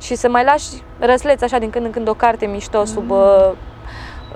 [0.00, 0.66] și să mai lași
[0.98, 3.10] răsleți așa din când în când o carte mișto sub...
[3.10, 3.50] Uh,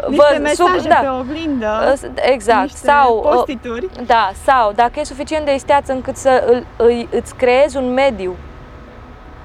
[0.08, 3.88] Niște mesaje da, pe oglindă, uh, exact, niște sau uh, postituri.
[4.06, 8.36] da, sau dacă e suficient de isteață încât să îl, îi, îți creezi un mediu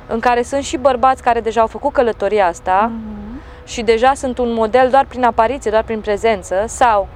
[0.07, 3.41] în care sunt și bărbați care deja au făcut călătoria asta Mhm.
[3.65, 7.07] și deja sunt un model doar prin apariție, doar prin prezență, sau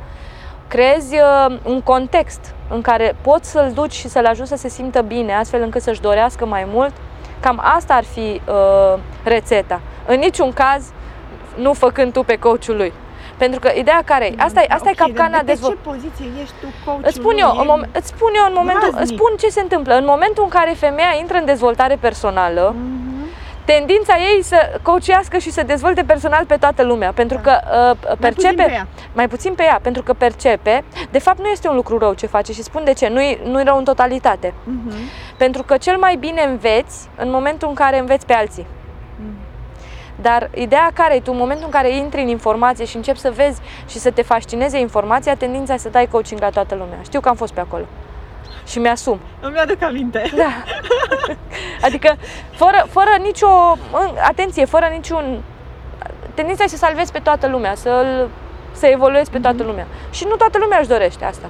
[0.67, 5.02] creezi uh, un context în care poți să-l duci și să-l ajuți să se simtă
[5.02, 6.93] bine, astfel încât să-și dorească mai mult,
[7.39, 9.82] cam asta ar fi uh, rețeta.
[10.08, 10.91] În niciun caz,
[11.56, 12.93] nu făcând tu pe coachul lui.
[13.38, 14.34] Pentru că ideea care e?
[14.38, 15.84] Asta, e- asta Ok, e capcana dar de dezvoltării.
[15.84, 17.58] ce poziție ești tu coachul Îți spun eu, lui?
[17.62, 19.17] în mom- îți spun eu în momentul, îți groaznic.
[19.19, 19.93] spun ce se întâmplă.
[19.97, 23.06] În momentul în care femeia intră în dezvoltare personală, Mhm.
[23.65, 27.93] tendința ei să coachească și să dezvolte personal pe toată lumea, pentru că uh, Mai
[27.95, 28.88] puțin percepe pe ea.
[29.13, 32.26] mai puțin pe ea, pentru că percepe, de fapt nu este un lucru rău ce
[32.28, 34.54] face și spun de ce, nu-i, nu-i rău în totalitate.
[34.63, 34.93] Mhm.
[35.38, 38.65] Pentru că cel mai bine înveți în momentul în care înveți pe alții.
[40.17, 40.21] Mhm.
[40.21, 43.32] Dar ideea care e tu, în momentul în care intri în informație și începi să
[43.36, 46.97] vezi și să te fascineze informația, tendința e să dai coaching la toată lumea.
[47.03, 47.84] Știu că am fost pe acolo.
[48.67, 49.19] Și mi-asum.
[49.39, 50.32] Îmi aduc aminte.
[50.36, 50.49] Da.
[51.88, 52.15] Adică,
[52.51, 53.47] fără, fără nicio,
[53.91, 55.41] în- atenție, fără niciun,
[56.34, 58.25] tendința e să salvezi pe toată lumea, să
[58.71, 59.88] să evoluezi pe toată lumea.
[60.10, 61.49] Și nu toată lumea își dorește asta.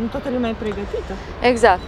[0.00, 1.12] Nu toată lumea e pregătită.
[1.40, 1.80] Exact.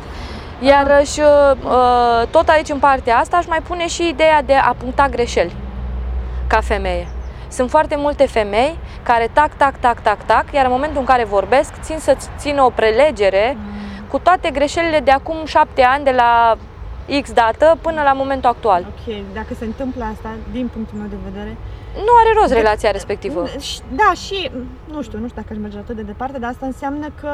[0.61, 4.75] Iar și uh, tot aici în partea asta aș mai pune și ideea de a
[4.79, 5.55] puncta greșeli
[6.49, 7.09] ca femeie.
[7.51, 11.25] Sunt foarte multe femei care tac, tac, tac, tac, tac, iar în momentul în care
[11.25, 13.57] vorbesc țin să țină o prelegere
[14.11, 16.57] cu toate greșelile de acum șapte ani de la
[17.23, 18.87] X dată până la momentul actual.
[18.89, 21.57] Ok, dacă se întâmplă asta, din punctul meu de vedere,
[21.95, 23.47] Nu are rost relația respectivă.
[23.61, 24.51] Și- Da, și
[24.93, 27.33] nu știu, nu știu dacă aș merge atât de departe, dar asta înseamnă că,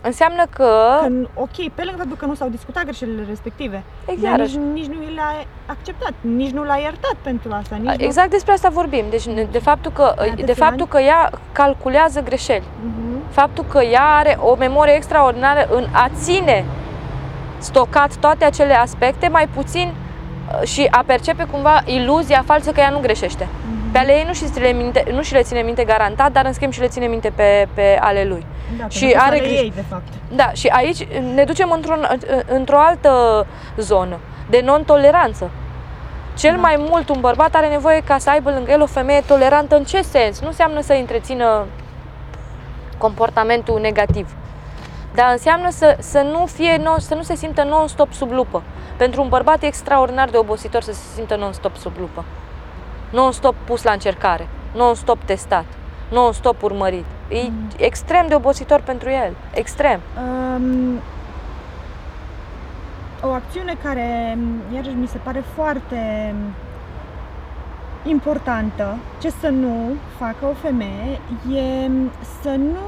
[0.00, 4.38] Înseamnă că, că ok, pe lângă faptul că nu s-au discutat greșelile respective, dar exact,
[4.38, 5.32] nici, nici nu le-a
[5.66, 9.04] acceptat, nici nu l-a iertat pentru asta, nici exact despre asta vorbim.
[9.10, 10.88] Deci de faptul că, Atâția de faptul ani.
[10.90, 12.62] că ea calculează greșeli.
[12.82, 12.88] nu.
[12.88, 13.30] Mhm.
[13.30, 16.64] faptul că ea are o memorie extraordinară în a ține
[17.58, 22.90] stocat toate acele aspecte, mai puțin uh, și a percepe cumva iluzia falsă că ea
[22.90, 23.48] nu greșește.
[23.86, 23.92] Mhm.
[23.92, 26.52] Pe ale ei nu și, le minte, nu și le ține minte garantat, dar în
[26.52, 28.46] schimb și le ține minte pe, pe ale lui.
[28.78, 29.62] Da, și pentru că are ale grijă.
[29.62, 30.08] ei, de fapt.
[30.34, 32.06] Da, și aici ne ducem într-un,
[32.48, 33.46] într-o altă
[33.76, 34.18] zonă
[34.50, 35.50] de non-toleranță.
[36.36, 36.60] Cel Da.
[36.60, 39.76] mai mult un bărbat are nevoie ca să aibă lângă el o femeie tolerantă.
[39.76, 40.40] În ce sens?
[40.40, 41.66] Nu înseamnă să întrețină
[42.98, 44.28] comportamentul negativ.
[45.14, 48.62] Dar înseamnă să, să, nu fie, non- să nu se simtă non-stop sub lupă.
[48.96, 52.24] Pentru un bărbat e extraordinar de obositor să se simtă non-stop sub lupă.
[53.10, 55.64] Non-stop pus la încercare, non-stop testat,
[56.10, 57.04] non-stop urmărit.
[57.28, 57.68] E Mm.
[57.76, 59.34] extrem de obositor pentru el.
[59.54, 60.00] Extrem.
[60.18, 61.00] Um,
[63.22, 64.38] o acțiune care,
[64.74, 66.34] iarăși, mi se pare foarte
[68.04, 71.20] importantă, ce să nu facă o femeie,
[71.56, 71.90] e
[72.42, 72.86] să nu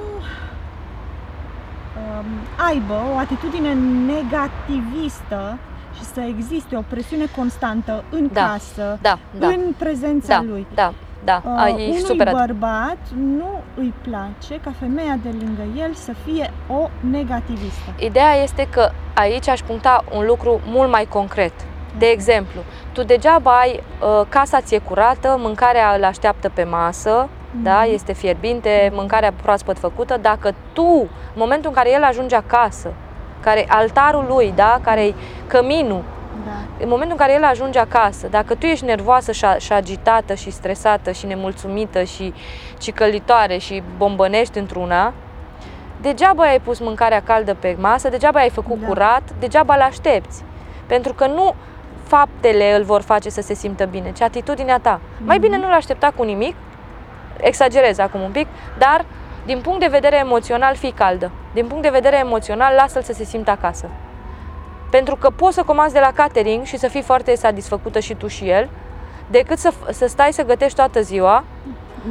[1.96, 2.26] um,
[2.68, 3.74] aibă o atitudine
[4.07, 5.59] negativistă
[5.98, 10.66] și să existe o presiune constantă în Da, casă, Da, da, în prezența da, lui.
[10.74, 10.92] da,
[11.24, 11.42] da.
[11.44, 12.46] Uh, A, e unui super adevărat.
[12.46, 12.98] bărbat
[13.38, 17.90] nu îi place ca femeia de lângă el să fie o negativistă.
[17.98, 21.52] Ideea este că aici aș puncta un lucru mult mai concret.
[21.98, 22.61] De exemplu,
[22.92, 23.82] tu degeaba ai
[24.20, 27.28] uh, casa ți e curată, mâncarea îl așteaptă pe masă,
[27.62, 27.92] da, Mhm.
[27.94, 32.92] este fierbinte, mâncarea proaspăt făcută, dacă tu, în momentul în care el ajunge acasă,
[33.40, 35.14] care altarul lui, da, care e
[35.46, 36.03] căminul,
[36.46, 36.51] Da.
[36.83, 40.35] în momentul în care el ajunge acasă, dacă tu ești nervoasă și, a- și agitată
[40.35, 42.35] și stresată și nemulțumită și
[42.79, 45.12] cicălitoare și bombănești într-una,
[46.01, 48.87] degeaba ai pus mâncarea caldă pe masă, degeaba ai făcut Da.
[48.87, 50.42] curat, degeaba îl aștepți.
[50.87, 51.55] Pentru că nu
[52.07, 55.01] faptele îl vor face să se simtă bine, ci atitudinea ta.
[55.24, 55.44] Mai Mhm.
[55.44, 56.55] bine nu-l aștepta cu nimic,
[57.37, 58.46] exagerez acum un pic,
[58.79, 59.05] dar
[59.48, 61.30] din punct de vedere emoțional fii caldă.
[61.54, 63.90] Din punct de vedere emoțional lasă-l să se simtă acasă.
[64.90, 68.26] Pentru că poți să comanzi de la catering și să fii foarte satisfăcută și tu
[68.26, 68.68] și el,
[69.30, 71.44] decât să, să stai să gătești toată ziua,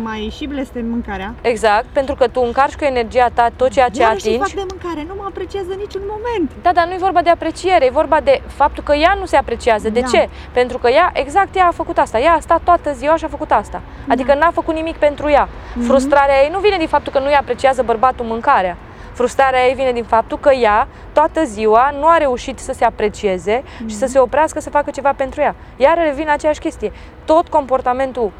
[0.03, 1.33] Mai și blestem mâncarea.
[1.41, 4.65] exact, pentru că tu încarci cu energia ta tot ceea ce Iarăși îi fac atingi.
[4.67, 6.51] de mâncare, nu mă apreciază niciun moment.
[6.61, 9.35] Da, dar nu e vorba de apreciere, e vorba de faptul că ea nu se
[9.37, 9.89] apreciază.
[9.89, 10.07] De Da.
[10.07, 10.29] ce?
[10.51, 12.19] Pentru că ea, exact ea a făcut asta.
[12.19, 13.81] Ea a stat toată ziua și a făcut asta.
[14.07, 14.37] Adică Da.
[14.39, 15.49] n-a făcut nimic pentru ea.
[15.75, 15.85] Mhm.
[15.85, 18.77] Frustrarea ei nu vine din faptul că nu-i apreciază bărbatul mâncarea.
[19.13, 23.63] Frustrarea ei vine din faptul că ea, toată ziua, nu a reușit să se aprecieze
[23.85, 25.55] și să se oprească să facă ceva pentru ea.
[25.77, 26.91] Iar revine aceeași chestie.
[27.25, 28.31] Tot comportamentul,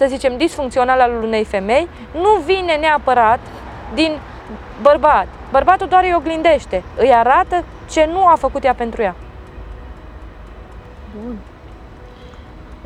[0.00, 3.40] să zicem, disfuncțional al unei femei nu vine neapărat
[3.94, 4.18] din
[4.82, 5.26] bărbat.
[5.50, 9.14] Bărbatul doar îi oglindește, îi arată ce nu a făcut ea pentru ea.
[11.22, 11.36] Bun.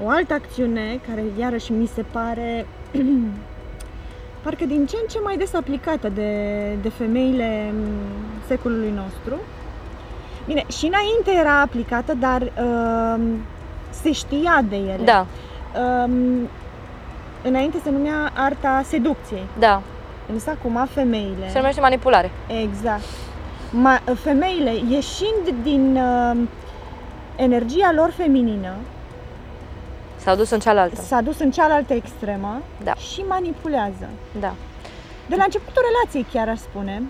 [0.05, 2.67] O altă acțiune care iarăși mi se pare
[4.43, 6.33] parcă din ce în ce mai des aplicată de,
[6.83, 7.87] de femeile m,
[8.47, 9.41] secolului nostru.
[10.47, 13.45] Bine, și înainte era aplicată, dar um,
[14.03, 15.05] se știa de ele.
[15.05, 15.27] Da,
[15.75, 16.49] Um,
[17.45, 19.47] înainte se numea arta seducției.
[19.59, 19.83] da.
[20.33, 21.49] Însă acum femeile...
[21.51, 22.31] Se numește manipulare.
[22.63, 23.03] Exact.
[23.71, 26.37] Ma, femeile, ieșind din uh,
[27.37, 28.73] energia lor feminină,
[30.17, 31.01] S-au dus în cealaltă.
[31.01, 32.95] s-a dus în cealaltă extremă Da.
[32.95, 34.09] și manipulează.
[34.41, 34.53] Da.
[35.29, 37.03] De la începutul relației, chiar aș spune,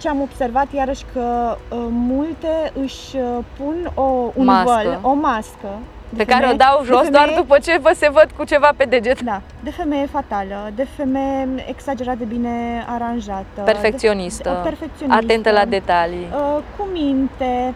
[0.00, 4.70] ce am observat iarăși că uh, multe își uh, pun o, un Mască.
[4.84, 5.68] văl, o mască.
[6.16, 8.28] De Pe care o femeie- dau de jos femeie- doar după ce vă se văd
[8.36, 9.20] cu ceva pe deget.
[9.22, 13.60] Da, de femeie fatală, de femeie exagerat de bine aranjată.
[13.64, 16.26] Perfecționistă, de, perfecționistă Atentă la detalii.
[16.34, 17.74] uh, cu minte,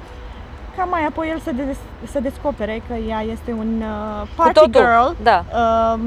[0.77, 1.63] ca mai apoi el să, de,
[2.11, 4.73] să descopere că ea este un uh, Cu party totul.
[4.81, 5.09] girl.
[5.23, 5.45] Da.
[5.53, 6.01] Uh,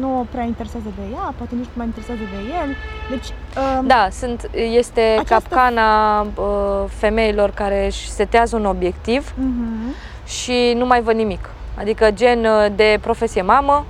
[0.00, 2.74] nu o prea interesează de ea, poate nici nu mai interesează de el.
[3.10, 9.94] Deci, uh, Da, sunt, este Această- capcana uh, femeilor care își setează un obiectiv uh-huh.
[10.26, 11.48] Și nu mai văd nimic.
[11.78, 13.84] Adică gen uh, de profesie mamă,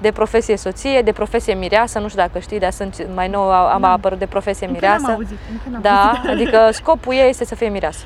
[0.00, 3.72] de profesie soție, de profesie mireasă, nu știu dacă știi, dar sunt mai nou a-
[3.72, 3.90] am Da.
[3.92, 5.14] apărut de profesie Încă n-am mireasă.
[5.16, 6.28] auzit, încă n-am Da, auzit.
[6.34, 8.04] adică scopul ei este să fie mireasă.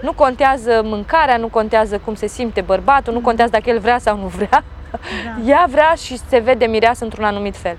[0.00, 4.16] Nu contează mâncarea, nu contează cum se simte bărbatul, nu contează dacă el vrea sau
[4.16, 4.64] nu vrea.
[4.90, 5.48] Da.
[5.50, 7.76] Ea vrea și se vede mireasă într-un anumit fel.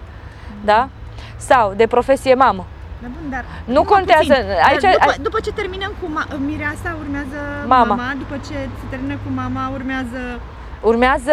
[0.64, 0.90] Da?
[1.38, 2.66] Sau de profesie mamă.
[3.06, 4.68] Da, bun, dar Nu numai contează, puțin.
[4.70, 7.40] aici- Dar după, ai- după ce terminăm cu ma- mireasa, urmează
[7.76, 7.94] Mama.
[7.96, 8.14] mama.
[8.24, 10.22] După ce se termină cu mama, urmează...
[10.82, 11.32] Urmează,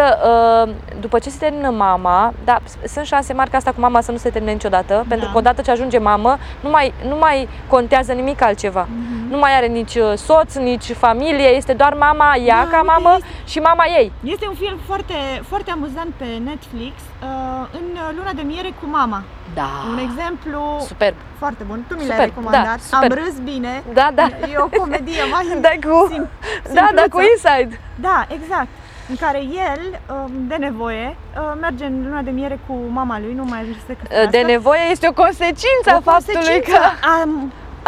[0.66, 4.00] uh, după ce se termină mama, da, s- sunt șanse mari ca asta cu mama
[4.00, 7.48] să nu se termine niciodată, pentru că odată ce ajunge mamă, nu mai, nu mai
[7.68, 8.86] contează nimic altceva.
[8.90, 9.30] Mhm.
[9.30, 12.86] Nu mai are nici uh, soț, nici familie, este doar mama ea Da, ca uite,
[12.92, 14.12] mamă este- și mama ei.
[14.24, 15.14] Este un film foarte,
[15.48, 19.22] foarte amuzant pe Netflix, uh, în luna de miere cu mama.
[19.54, 19.68] Da.
[19.90, 21.14] Un exemplu Superb.
[21.38, 21.84] foarte bun.
[21.88, 22.64] Tu mi l-ai Super, recomandat.
[22.64, 23.10] da, super.
[23.10, 23.82] Am râs bine.
[23.92, 24.26] Da, da.
[24.52, 26.28] E o comedie mai Da, cu, sim-
[26.72, 27.28] da, da, cu simpluță.
[27.32, 27.80] inside.
[27.94, 28.66] Da, exact.
[29.08, 33.34] În care el, um, de nevoie, uh, merge în luna de miere cu mama lui,
[33.34, 34.30] nu mai ajunge să se căsătorească.
[34.36, 37.28] De nevoie este o consecință a O faptului consecință că a,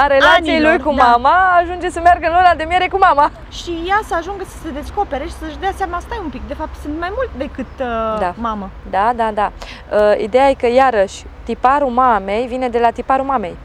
[0.02, 1.02] a relației anilor, lui cu da.
[1.04, 3.30] mama ajunge să meargă în luna de miere cu mama.
[3.50, 6.54] și ea să ajungă să se descopere și să-și dea seama, stai un pic, de
[6.54, 8.34] fapt sunt mai mult decât uh, Da.
[8.36, 8.70] mamă.
[8.90, 9.52] Da, da, da.
[9.92, 13.56] Uh, ideea e că, iarăși, tiparul mamei vine de la tiparul mamei.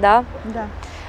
[0.00, 0.24] Da?
[0.52, 0.64] Da.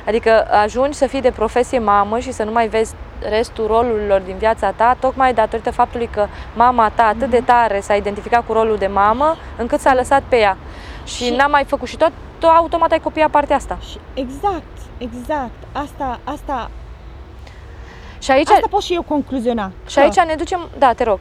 [0.08, 2.94] Adică ajungi să fii de profesie mamă și să nu mai vezi
[3.30, 7.96] restul rolurilor din viața ta, tocmai datorită faptului că mama ta atât de tare s-a
[7.96, 10.58] identificat cu rolul de mamă, încât s-a lăsat pe ea.
[11.04, 13.78] Și, Și- n-a mai făcut și tot, tot automat ai copiat partea asta.
[13.90, 14.64] Și exact,
[14.98, 15.52] exact.
[15.72, 16.70] Asta, asta,
[18.20, 19.72] Și aici, asta pot și eu concluziona.
[19.88, 21.20] și aici ne ducem, da, te rog.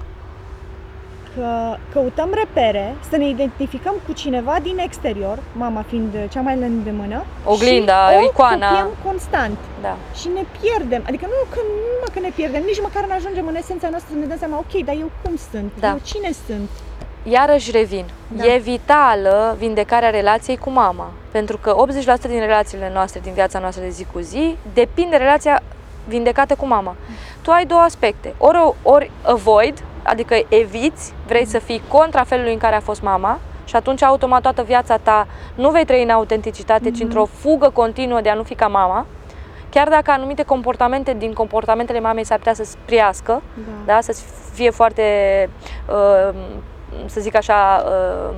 [1.36, 6.64] Că căutăm repere, să ne identificăm cu cineva din exterior, mama fiind cea mai la
[6.64, 8.68] îndemână, Oglinda, și o icoana.
[8.68, 9.96] copiem constant Da.
[10.14, 11.02] și ne pierdem.
[11.06, 14.10] Adică nu că, nu numai că ne pierdem, nici măcar nu ajungem în esența noastră
[14.14, 15.72] să ne dăm seama, ok, dar eu cum sunt?
[15.80, 15.88] Da.
[15.88, 16.68] Eu cine sunt?
[17.22, 18.04] Iarăși revin.
[18.28, 18.44] Da.
[18.46, 21.10] E vitală vindecarea relației cu mama.
[21.30, 21.74] Pentru că
[22.18, 25.62] 80% din relațiile noastre, din viața noastră de zi cu zi, depind de relația
[26.08, 26.94] vindecată cu mama.
[27.42, 28.34] Tu ai două aspecte.
[28.38, 33.38] Ori, ori avoid, adică eviți, vrei să fii contra felului în care a fost mama
[33.64, 38.20] și atunci automat toată viața ta nu vei trăi în autenticitate, ci într-o fugă continuă
[38.20, 39.06] de a nu fi ca mama.
[39.70, 43.42] Chiar dacă anumite comportamente din comportamentele mamei s-ar putea să spriască,
[43.86, 44.00] da?
[44.00, 45.02] să fie foarte,
[45.88, 46.34] uh,
[47.06, 48.34] să zic așa, uh,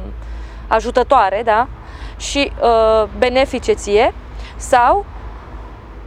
[0.68, 1.68] ajutătoare, da?
[2.16, 4.14] și uh, benefice ție
[4.56, 5.04] sau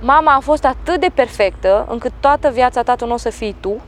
[0.02, 3.56] mama a fost atât de perfectă încât toată viața ta tu nu o să fii
[3.60, 3.82] tu,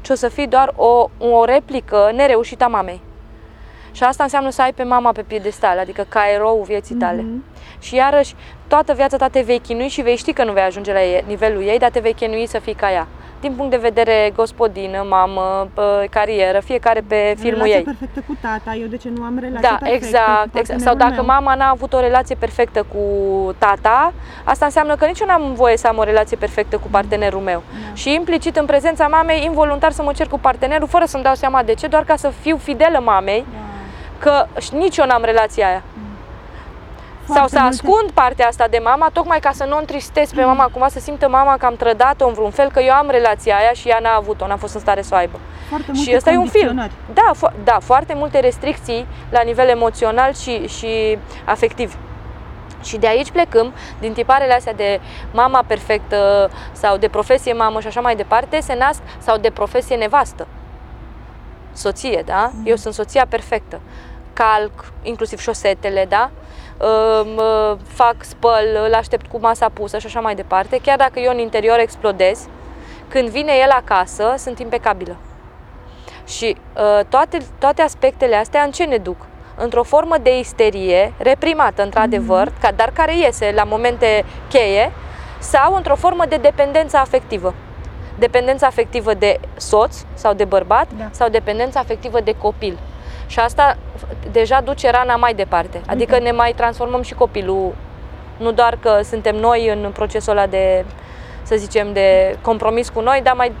[0.00, 3.00] ci o să fii doar o, o replică nereușită a mamei.
[3.92, 7.22] Și asta înseamnă să ai pe mama pe piedestal, adică ca erou vieții tale.
[7.22, 7.80] Mm-hmm.
[7.80, 8.34] Și iarăși,
[8.66, 11.62] toată viața ta te vei chinui și vei ști că nu vei ajunge la nivelul
[11.62, 13.06] ei, dar te vei chinui să fii ca ea
[13.40, 15.68] din punct de vedere gospodină, mamă,
[16.10, 17.82] carieră, fiecare pe filmul relație ei.
[17.84, 20.80] perfectă cu tata, eu de ce nu am relație da, perfectă exact, cu exact.
[20.80, 21.24] Sau dacă meu.
[21.24, 23.00] mama n-a avut o relație perfectă cu
[23.58, 24.12] tata,
[24.44, 27.62] asta înseamnă că nici eu n-am voie să am o relație perfectă cu partenerul meu.
[27.88, 27.94] Da.
[27.94, 31.62] Și implicit în prezența mamei, involuntar să mă cer cu partenerul, fără să-mi dau seama
[31.62, 33.58] de ce, doar ca să fiu fidelă mamei, Da.
[34.18, 35.82] că nici eu n-am relația aia.
[35.82, 36.09] Foarte
[37.34, 40.44] Sau să multe- ascund partea asta de mama, tocmai ca să nu o întristez pe
[40.44, 43.56] mama, cumva să simtă mama că am trădat-o în vreun fel, că eu am relația
[43.56, 45.38] aia și ea n-a avut-o, n-a fost în stare să o aibă.
[45.68, 46.66] Foarte și multe ăsta e un film.
[46.66, 46.92] condiționări.
[47.14, 51.96] Da, fo- da, foarte multe restricții la nivel emoțional și, și afectiv.
[52.82, 55.00] Și de aici plecăm, din tiparele astea de
[55.32, 59.96] mama perfectă sau de profesie mamă și așa mai departe, se nasc, sau de profesie
[59.96, 60.46] nevastă.
[61.72, 62.50] Soție, da?
[62.64, 63.80] Eu sunt soția perfectă.
[64.32, 66.22] Calc, inclusiv șosetele, da?
[66.22, 66.59] Îm, uh,
[67.86, 70.80] fac, spăl, îl aștept cu masa pusă și așa mai departe.
[70.82, 72.48] Chiar dacă eu în interior explodez,
[73.08, 75.16] când vine el acasă, sunt impecabilă.
[76.26, 79.16] Și uh, toate, toate aspectele astea în ce ne duc?
[79.56, 84.92] Într-o formă de isterie, reprimată într-adevăr, ca, dar care iese la momente cheie,
[85.38, 87.54] sau într-o formă de dependență afectivă.
[88.18, 91.08] Dependența afectivă de soț sau de bărbat Da.
[91.10, 92.78] sau dependența afectivă de copil.
[93.30, 95.80] Și asta f- deja duce rana mai departe.
[95.86, 96.22] Adică Ok.
[96.22, 97.74] ne mai transformăm și copilul.
[98.38, 100.84] Nu doar că suntem noi în procesul ăla de,
[101.42, 103.52] să zicem, de compromis cu noi, dar mai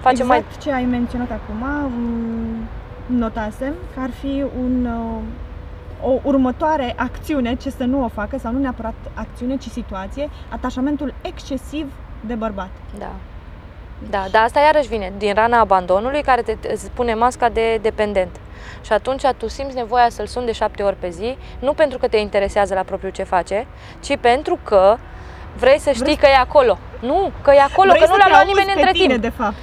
[0.00, 2.68] facem mai exact ce ai menționat acum, m,
[3.06, 8.52] notasem că ar fi un, uh, o următoare acțiune, ce să nu o facă, sau
[8.52, 12.68] nu neapărat acțiune, ci situație, atașamentul excesiv de bărbat.
[12.98, 13.10] Da.
[14.10, 17.76] Da, dar asta iarăși vine din rana abandonului care te te- îți pune masca de
[17.82, 18.36] dependent.
[18.84, 22.08] Și atunci tu simți nevoia să-l suni de șapte ori pe zi, nu pentru că
[22.08, 23.66] te interesează la propriu ce face,
[24.00, 24.96] ci pentru că
[25.56, 26.78] vrei să știi Vrei- că e acolo.
[27.00, 28.92] Nu, că e acolo, Vrei că nu să l-a te luat auzi nimeni pe între
[28.92, 29.22] tine, timp.
[29.22, 29.54] de fapt.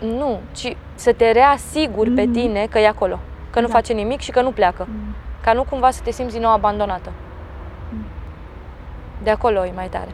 [0.00, 2.32] Nu, ci să te reasiguri pe Mhm.
[2.32, 3.18] tine că e acolo,
[3.50, 3.72] că nu Da.
[3.72, 4.86] face nimic și că nu pleacă.
[4.90, 5.14] Mm.
[5.40, 7.12] Ca nu cumva să te simți din nou abandonată.
[7.92, 8.04] Mm.
[9.22, 10.08] De acolo e mai tare.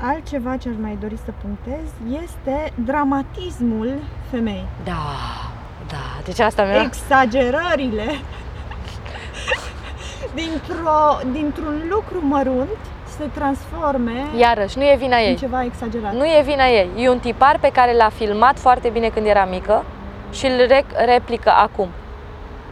[0.00, 1.88] Altceva ce aș mai dori să punctez
[2.22, 3.92] este dramatismul
[4.30, 4.66] femeii.
[4.84, 4.92] Da,
[5.88, 6.82] da, deci asta mi-a...
[6.82, 8.04] Exagerările
[10.34, 12.68] dintr-o, dintr-un lucru mărunt
[13.18, 15.36] se transforme Iarăși, nu e vina în ei.
[15.36, 16.12] ceva exagerat.
[16.14, 16.88] Nu e vina ei.
[16.96, 19.84] E un tipar pe care l-a filmat foarte bine când era mică
[20.32, 21.88] și îl rec- replică acum.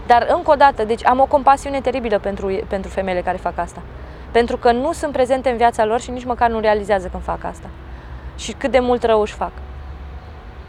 [0.07, 3.83] Dar încă o dată, deci am o compasiune teribilă pentru, pentru femeile care fac asta.
[4.39, 7.45] Pentru că nu sunt prezente în viața lor și nici măcar nu realizează când fac
[7.45, 7.69] asta.
[8.37, 9.51] Și cât de mult rău își fac.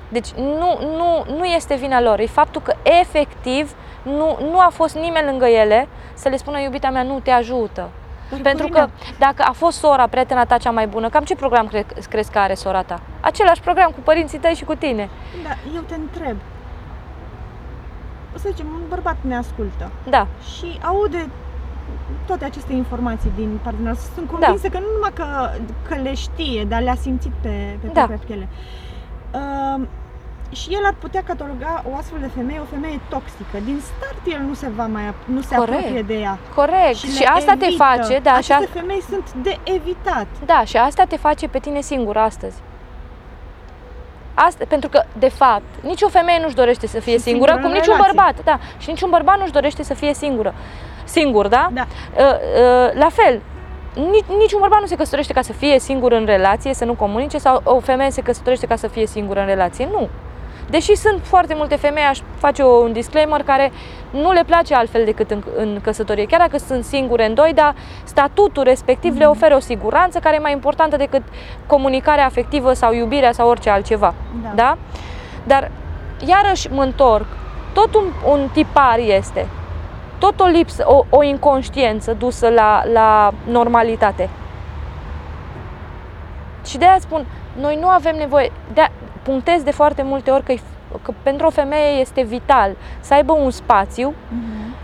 [0.10, 4.96] Deci nu, nu, nu este vina lor, e faptul că efectiv nu, nu a fost
[4.96, 7.90] nimeni lângă ele să le spună iubita mea nu te ajută.
[8.30, 11.36] Dar, Pentru Corina, că dacă a fost sora, prietena ta cea mai bună, cam ce
[11.36, 13.00] program cre- crezi că are sora ta?
[13.20, 15.10] Același program cu părinții tăi și cu tine.
[15.44, 16.38] Da, eu te întreb.
[18.36, 21.30] O să zicem, un bărbat ne ascultă Da, și aude
[22.26, 24.12] toate aceste informații din partea noastră.
[24.16, 25.26] Sunt convinsă că nu numai că,
[25.88, 27.92] că le știe, dar le-a simțit pe, pe Da.
[28.06, 28.48] propria piele.
[29.34, 29.82] Uh,
[30.52, 33.58] și el ar putea cataloga o astfel de femeie, o femeie toxică.
[33.66, 35.78] Din start el nu se va mai ap- nu se Corect.
[35.78, 36.38] apropie de ea.
[36.56, 36.96] corect.
[36.96, 37.84] Și, le asta te evită.
[37.84, 40.28] face, da, și, Aceste a, femei sunt de evitat.
[40.46, 42.56] da, și asta te face pe tine singur astăzi.
[44.36, 47.72] Asta, pentru că, de fapt, nicio femeie nu-și dorește să fie Și singură, singură cum
[47.72, 48.14] în niciun relație.
[48.16, 48.60] bărbat, da.
[48.78, 50.54] Și niciun bărbat nu-și dorește să fie singură.
[51.04, 51.70] Singur, da?
[51.74, 51.86] Da.
[52.18, 53.42] Uh, uh, la fel,
[54.12, 57.38] nici, niciun bărbat nu se căsătorește ca să fie singur în relație, să nu comunice,
[57.38, 59.88] sau o femeie se căsătorește ca să fie singură în relație.
[59.92, 60.10] Nu.
[60.70, 63.72] Deși sunt foarte multe femei, aș face un disclaimer, care
[64.10, 66.26] nu le place altfel decât în, în căsătorie.
[66.26, 70.40] Chiar dacă sunt singure în doi, dar statutul respectiv le oferă o siguranță care e
[70.40, 71.22] mai importantă decât
[71.68, 74.14] comunicarea afectivă sau iubirea sau orice altceva.
[74.44, 74.52] Da.
[74.56, 74.78] Da?
[75.44, 75.72] Dar,
[76.26, 77.26] iarăși mă întorc,
[77.74, 79.48] tot un, un tipar este,
[80.18, 84.30] tot o lipsă, o, o inconștiență dusă la, la normalitate.
[86.66, 87.26] Și de aia spun,
[87.60, 88.90] noi nu avem nevoie, de
[89.26, 90.54] punctez de foarte multe ori că,
[91.02, 94.76] că pentru o femeie este vital să aibă un spațiu Mhm.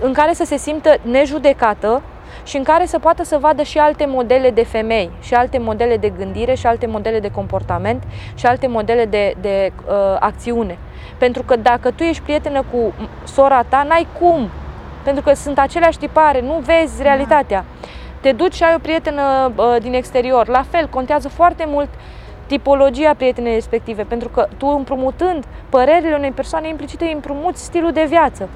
[0.00, 2.02] în care să se simtă nejudecată
[2.44, 5.96] și în care să poată să vadă și alte modele de femei, și alte modele
[5.96, 8.02] de gândire, și alte modele de comportament,
[8.34, 10.78] și alte modele de, de uh, acțiune.
[11.18, 12.94] Pentru că dacă tu ești prietenă cu
[13.24, 14.48] sora ta, n-ai cum
[15.04, 17.64] Pentru că sunt aceleași tipare, nu vezi realitatea.
[18.20, 20.48] Te duci și ai o prietenă uh, din exterior.
[20.48, 21.88] La fel, contează foarte mult
[22.46, 28.04] tipologia prietenei respective, pentru că tu împrumutând părerile unei persoane implicite îi împrumuți stilul de
[28.08, 28.48] viață.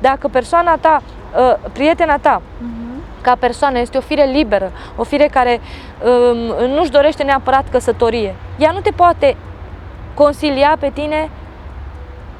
[0.00, 1.02] Dacă persoana ta,
[1.36, 3.02] uh, prietena ta, Mhm.
[3.20, 5.60] ca persoană este o fire liberă, o fire care
[6.60, 9.36] um, nu-și dorește neapărat căsătorie, ea nu te poate
[10.14, 11.30] consilia pe tine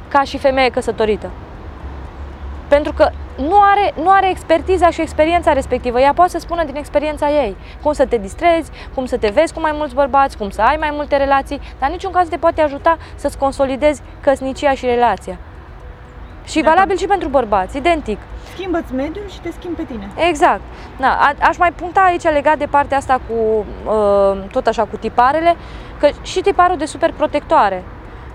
[0.09, 1.31] ca și femeie căsătorită.
[2.69, 6.01] Pentru că nu are, nu are expertiza și experiența respectivă.
[6.01, 9.53] Ea poate să spună din experiența ei cum să te distrezi, cum să te vezi
[9.53, 12.37] cu mai mulți bărbați, cum să ai mai multe relații, dar în niciun caz te
[12.37, 15.39] poate ajuta să-ți consolidezi căsnicia și relația.
[16.45, 18.19] Și De valabil și pentru bărbați, identic.
[18.53, 20.09] Schimbă-ți mediul și te schimbi pe tine.
[20.29, 20.61] Exact.
[20.97, 24.97] Da, a, aș mai puncta aici legat de partea asta cu, uh, tot așa, cu
[24.97, 25.57] tiparele,
[25.99, 27.85] că și tiparul de super protectoare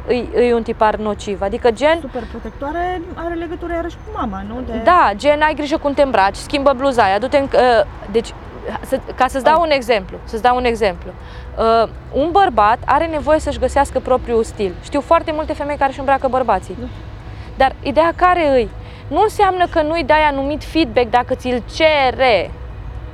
[0.08, 1.42] e, e un tipar nociv.
[1.42, 4.62] Adică gen, Super protectoare are legătură iarăși cu mama, nu?
[4.62, 4.82] De...
[4.84, 8.34] da, gen ai grijă cum te îmbraci, schimbă bluza aia, du-te în, uh, deci,
[8.86, 11.12] să, ca să-ți dau un exemplu, să-ți dau un exemplu.
[11.58, 14.74] Uh, un bărbat are nevoie să-și găsească propriul stil.
[14.84, 16.76] Știu foarte multe femei care își îmbracă bărbații.
[16.80, 16.86] Da.
[17.58, 18.70] Dar ideea care îi?
[19.08, 22.52] Nu înseamnă că nu-i dai anumit feedback dacă ți-l cere.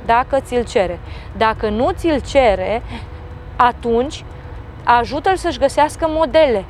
[0.05, 0.99] Dacă ți-l cere.
[1.37, 2.81] Dacă nu ți-l cere,
[3.55, 4.23] atunci
[4.83, 6.65] ajută-l să-și găsească modele.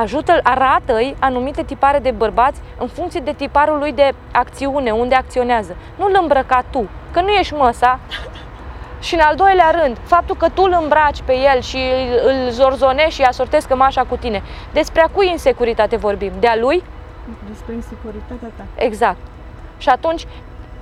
[0.00, 5.76] Ajută-l, arată-i anumite tipare de bărbați în funcție de tiparul lui de acțiune, unde acționează.
[5.96, 7.98] Nu-l îmbrăca tu, că nu ești măsa.
[9.00, 12.50] Și în al doilea rând, faptul că tu îl îmbraci pe el și îl, îl
[12.50, 16.32] zorzonești și asortezi cămașa cu tine, despre a cui insecuritate vorbim?
[16.40, 16.82] De a lui?
[17.48, 18.64] Despre insecuritatea ta.
[18.74, 19.20] Exact.
[19.78, 20.26] Și atunci,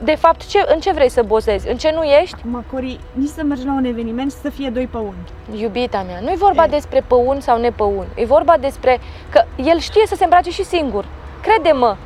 [0.02, 1.68] de fapt, ce, în ce vrei să bozezi?
[1.68, 2.34] În ce nu ești?
[2.38, 5.16] Acum, Cori, nici să mergi la un eveniment și să fie doi păuni.
[5.54, 6.66] Iubita mea, nu e vorba E.
[6.66, 8.06] despre păun sau nepăun.
[8.14, 11.04] E vorba despre că el știe să se îmbrace și singur.
[11.42, 11.96] Crede-mă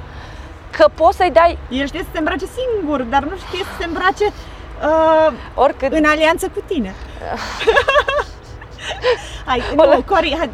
[0.71, 3.85] că poți să-i dai El știe să se îmbrace singur, dar nu știe să se
[3.85, 5.93] îmbrace uh, oricât...
[5.93, 6.95] în alianță cu tine.
[9.47, 10.51] hai, O lă- nu, Cori, hai,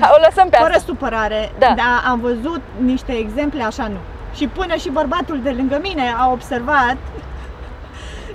[0.00, 0.82] Hai, o lăsăm pe fără asta.
[0.86, 1.66] supărare, Da.
[1.66, 3.96] dar am văzut niște exemple așa nu.
[4.34, 6.96] Și până și bărbatul de lângă mine a observat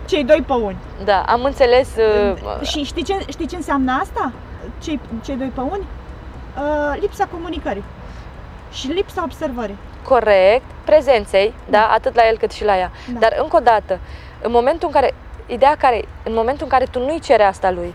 [0.06, 0.78] cei doi păuni.
[1.04, 1.88] Da, am înțeles.
[1.98, 4.32] Uh, Și știi ce, știi ce înseamnă asta?
[4.84, 5.84] Cei, cei doi păuni?
[6.58, 7.84] Uh, lipsa comunicării
[8.72, 9.78] și lipsa observării.
[10.08, 12.92] corect, prezenței, da, atât la el cât și la ea.
[13.14, 13.20] Da.
[13.20, 14.00] Dar încă o dată,
[14.42, 15.14] în momentul în care,
[15.46, 17.94] ideea care, în momentul în care tu nu-i cere asta lui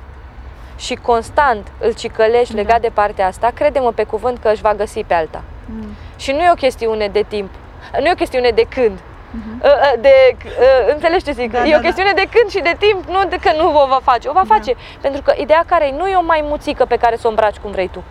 [0.77, 2.61] și constant îl cicălești Da.
[2.61, 5.43] legat de partea asta, crede-mă pe cuvânt că își va găsi pe alta.
[5.67, 5.87] Mm.
[6.17, 7.51] Și nu e o chestiune de timp,
[7.99, 8.99] nu e o chestiune de când.
[9.31, 9.61] Mhm.
[9.65, 11.53] Uh, uh, De, uh, înțelegi ce zic?
[11.53, 13.87] Da, e da, o chestiune de când și de timp, nu de că nu o
[13.87, 14.29] va face.
[14.29, 14.55] O va Da.
[14.55, 14.75] face.
[15.01, 17.71] Pentru că ideea care e, nu e o maimuțică pe care să o îmbraci cum
[17.71, 18.03] vrei tu.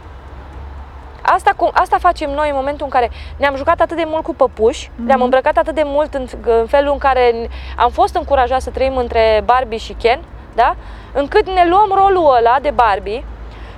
[1.22, 4.36] Asta, cum, asta facem noi în momentul în care ne-am jucat atât de mult cu
[4.36, 5.06] păpuși, Mhm.
[5.06, 8.98] ne-am îmbrăcat atât de mult în, în felul în care am fost încurajați să trăim
[8.98, 10.20] între Barbie și Ken,
[10.56, 10.76] da?
[11.14, 13.24] încât ne luăm rolul ăla de Barbie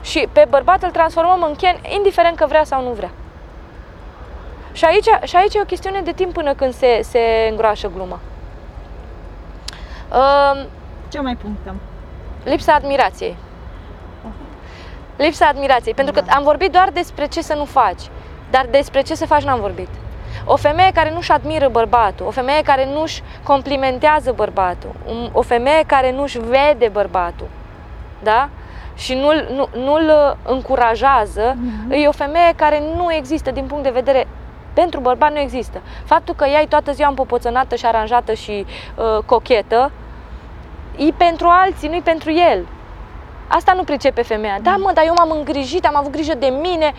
[0.02, 3.10] și pe bărbat îl transformăm în Ken, indiferent că vrea sau nu vrea.
[4.74, 7.19] Și aici, și aici e o chestiune de timp până când se, se
[7.49, 8.19] îngroașă gluma.
[10.11, 10.65] Uh,
[11.09, 11.76] Ce mai punctăm?
[12.43, 13.36] lipsa admirației.
[15.17, 16.34] Lipsa admirației, pentru că Da.
[16.36, 18.01] am vorbit doar despre ce să nu faci,
[18.51, 19.88] dar despre ce să faci n-am vorbit.
[20.45, 25.84] O femeie care nu-și admiră bărbatul, o femeie care nu-și complimentează bărbatul, un- o femeie
[25.86, 27.47] care nu-și vede bărbatul,
[28.24, 28.49] da?
[28.95, 31.91] Și nu-l, nu, nu-l uh, încurajează, Mhm.
[31.91, 34.28] e o femeie care nu există din punct de vedere
[34.74, 35.82] pentru bărbat nu există.
[36.05, 38.65] Faptul că ea e toată ziua împopoțănată și aranjată și
[38.95, 39.91] uh, cochetă,
[40.97, 42.65] e pentru alții, nu e pentru el.
[43.47, 44.59] Asta nu pricepe femeia.
[44.61, 46.93] Da, mă, dar eu m-am îngrijit, am avut grijă de mine.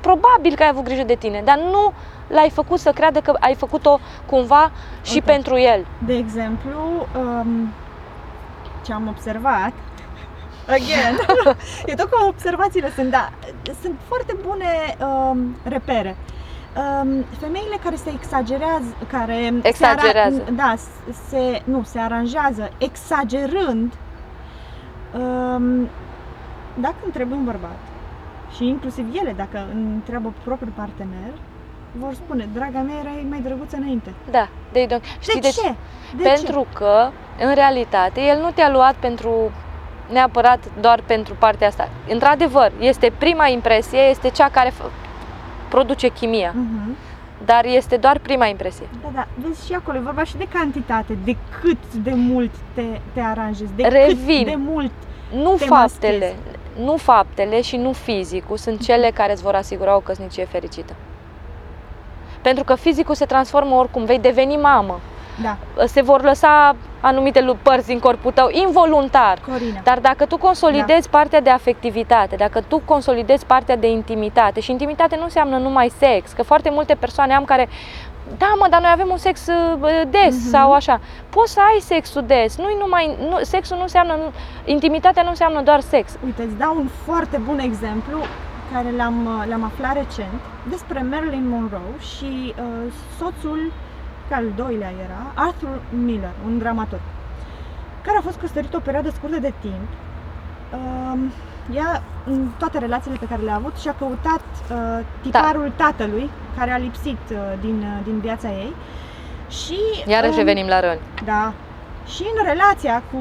[0.00, 1.92] Probabil că ai avut grijă de tine, dar nu
[2.26, 4.70] l-ai făcut să creadă că ai făcut-o cumva
[5.02, 5.30] și Uite.
[5.30, 5.86] pentru el.
[6.06, 7.72] De exemplu, um,
[8.84, 9.72] ce am observat,
[10.76, 11.18] again,
[11.86, 13.30] e tot că observațiile sunt, da,
[13.82, 16.16] sunt foarte bune um, repere.
[16.76, 20.36] Um, femeile care se exagerează, care Exagerează.
[20.36, 20.74] Se ara- da,
[21.28, 23.92] se, nu, se aranjează exagerând,
[25.14, 25.88] um,
[26.74, 27.78] dacă întrebi un bărbat
[28.54, 31.32] și inclusiv ele, dacă întreabă propriul partener,
[31.92, 34.12] vor spune, draga mea, erai mai drăguță înainte.
[34.30, 35.74] Da, de de Știi de, de ce?
[36.16, 37.10] De pentru că,
[37.48, 39.50] în realitate, el nu te-a luat pentru
[40.12, 41.88] neapărat doar pentru partea asta.
[42.08, 45.01] Într-adevăr, este prima impresie, este cea care f-
[45.74, 46.56] produce chimia, ce?
[46.58, 46.96] Mhm.
[47.44, 48.86] dar este doar prima impresie.
[49.02, 52.82] Da, da, vezi și acolo, e vorba și de cantitate, de cât de mult te,
[53.12, 54.44] te aranjezi, de Revin.
[54.44, 54.92] cât de mult.
[55.42, 56.34] Nu Te faptele,
[56.78, 60.94] nu faptele și nu fizicul sunt cele care îți vor asigura o căsnicie fericită.
[62.42, 65.00] Pentru că fizicul se transformă oricum, vei deveni mamă.
[65.42, 65.56] Da,
[65.86, 69.38] Se vor lăsa anumite lu- părți din corpul tău involuntar.
[69.50, 69.80] Corina.
[69.84, 75.16] Dar dacă tu consolidezi partea de afectivitate, dacă tu consolidezi partea de intimitate și intimitate
[75.16, 77.68] nu înseamnă numai sex, că foarte multe persoane am care
[78.38, 80.48] da, mă, dar noi avem un sex uh, des Mhm.
[80.48, 81.00] sau așa.
[81.30, 82.56] Poți să ai sexul des.
[82.58, 84.32] Nu numai nu, sexul nu înseamnă nu,
[84.64, 86.12] intimitatea nu înseamnă doar sex.
[86.24, 88.18] Uite, îți dau un foarte bun exemplu
[88.72, 93.72] care l-am, l-am aflat recent despre Marilyn Monroe și uh, soțul,
[94.32, 97.00] că al doilea era, Arthur Miller, un dramaturg,
[98.02, 99.88] care a fost căsătorit o perioadă scurtă de timp.
[100.72, 101.18] Uh,
[101.74, 106.76] ea, în toate relațiile pe care le-a avut, și-a căutat uh, tiparul tatălui, care a
[106.76, 108.72] lipsit uh, din, uh, din viața ei.
[109.48, 111.00] Și, Iarăși um, revenim la răni.
[111.24, 111.52] da.
[112.06, 113.18] Și în relația cu,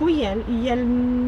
[0.00, 0.78] cu el, el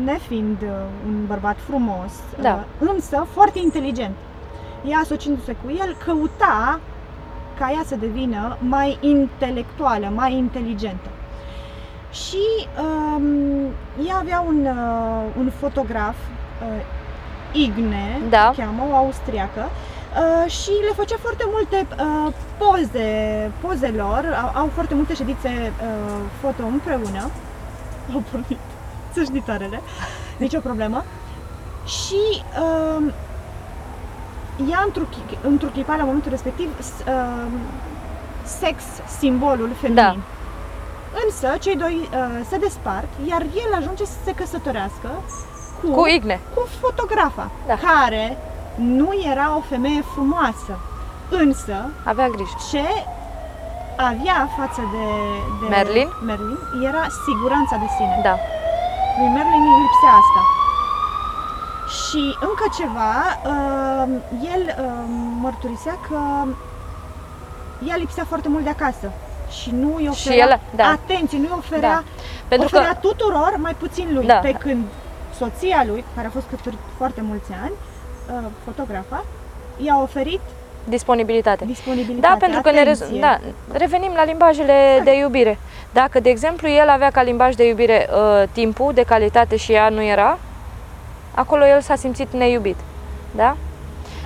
[0.05, 0.68] nefiind uh,
[1.07, 2.64] un bărbat frumos, Da.
[2.80, 4.14] uh, însă foarte inteligent,
[4.88, 6.80] ea asociindu-se cu el, căuta
[7.59, 11.09] ca ea să devină mai intelectuală, mai inteligentă.
[12.12, 12.44] Și
[12.82, 13.24] um,
[14.07, 16.84] ea avea un, uh, un fotograf, uh,
[17.53, 18.53] Igne, Da.
[18.55, 24.66] se cheamă, o austriacă, uh, și le făcea foarte multe uh, poze, pozelor, au, au
[24.74, 27.30] foarte multe ședințe uh, foto împreună,
[28.14, 28.59] au pornit
[29.12, 29.80] țâșnitoarele,
[30.36, 31.05] nicio problemă.
[31.86, 33.12] Și uh,
[34.70, 37.46] ea întruchi- întruchipa la momentul respectiv s- uh,
[38.44, 38.82] sex,
[39.18, 40.03] simbolul feminin.
[40.03, 40.16] Da.
[41.26, 45.11] Însă cei doi uh, se despart, iar el ajunge să se căsătorească
[45.82, 46.40] cu, Cu Igne.
[46.55, 47.74] cu fotografa, Da.
[47.74, 48.36] care
[48.74, 50.78] nu era o femeie frumoasă,
[51.28, 51.74] însă
[52.05, 52.57] Avea grijă.
[52.70, 52.82] ce
[53.96, 55.05] avea față de,
[55.61, 56.09] de Merlin?
[56.24, 58.20] Merlin era siguranța de sine.
[58.22, 58.34] Da.
[59.18, 60.40] Lui Merlin îi lipsea asta.
[61.93, 63.12] Și încă ceva,
[63.47, 64.09] uh,
[64.55, 64.84] el uh,
[65.40, 66.18] mărturisea că
[67.88, 69.12] ea lipsea foarte mult de acasă
[69.61, 70.84] și nu îi Și oferea el- da.
[70.88, 72.03] atenție, nu îi oferea, Da.
[72.49, 74.26] Pentru că oferea tuturor, mai puțin lui.
[74.26, 74.34] Da.
[74.34, 74.84] Pe când
[75.38, 77.72] soția lui, care a fost căsătorit foarte mulți ani,
[78.43, 79.24] uh, fotografa,
[79.76, 80.40] i-a oferit
[80.84, 81.64] disponibilitate.
[81.64, 83.20] disponibilitate, Da, pentru că ne rez- atenție.
[83.20, 83.38] da,
[83.72, 85.59] revenim la limbajele de iubire.
[85.93, 89.88] Dacă, de exemplu, el avea ca limbaj de iubire uh, timpul de calitate și ea
[89.88, 90.38] nu era,
[91.35, 92.76] acolo el s-a simțit neiubit.
[93.37, 93.57] Da?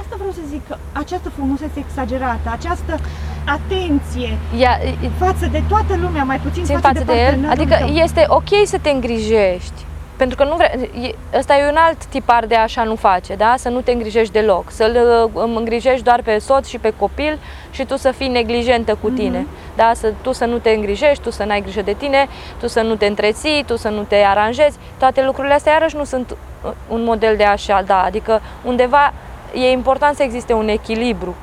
[0.01, 2.99] Asta vreau să zic, că această frumusețe exagerată, această
[3.45, 4.79] atenție Ea,
[5.19, 7.95] față de toată lumea, mai puțin țin față, față de el, partenerul adică tău.
[7.95, 9.86] este ok să te îngrijești.
[10.17, 10.91] Pentru că nu vre...
[11.01, 13.55] e- ăsta e un alt tipar de așa nu face, da?
[13.59, 17.39] Să nu te îngrijești deloc, să-l uh, îmi îngrijești doar pe soț și pe copil
[17.71, 19.47] și tu să fii neglijentă cu tine,
[19.77, 19.93] da?
[19.95, 22.29] Să, tu să nu te îngrijești, tu să n-ai grijă de tine,
[22.61, 26.05] tu să nu te întreții, tu să nu te aranjezi, toate lucrurile astea iarăși nu
[26.05, 28.03] sunt uh, un model de așa, da?
[28.03, 29.13] Adică undeva
[29.55, 31.35] e important să existe un echilibru,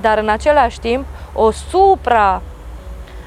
[0.00, 2.42] dar în același timp o supra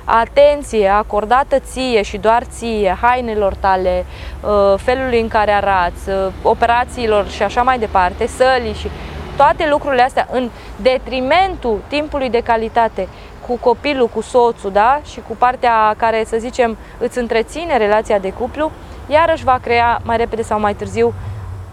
[0.09, 4.05] atenție acordată ție și doar ție, hainelor tale,
[4.41, 8.89] uh, felului în care arați, uh, operațiilor și așa mai departe, sălii și
[9.37, 13.07] toate lucrurile astea în detrimentul timpului de calitate
[13.47, 15.01] cu copilul, cu soțul, da?
[15.05, 18.71] Și cu partea care, să zicem, îți întreține relația de cuplu,
[19.07, 21.13] iarăși va crea mai repede sau mai târziu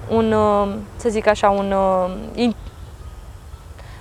[0.08, 2.56] un, uh, să zic așa, un, uh, in-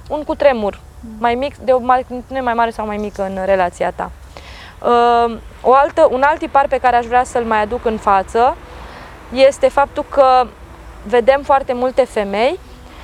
[0.10, 0.80] un cutremur
[1.20, 4.12] mai mic, de o magnitudine mai mare sau mai mică în relația ta.
[4.82, 8.56] Uh, o altă, un alt tipar pe care aș vrea să-l mai aduc în față
[9.34, 10.48] este faptul că
[11.08, 12.60] vedem foarte multe femei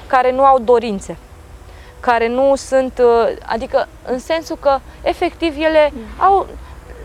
[0.08, 1.18] care nu au dorințe,
[2.00, 6.48] care nu sunt, uh, adică în sensul că efectiv ele au,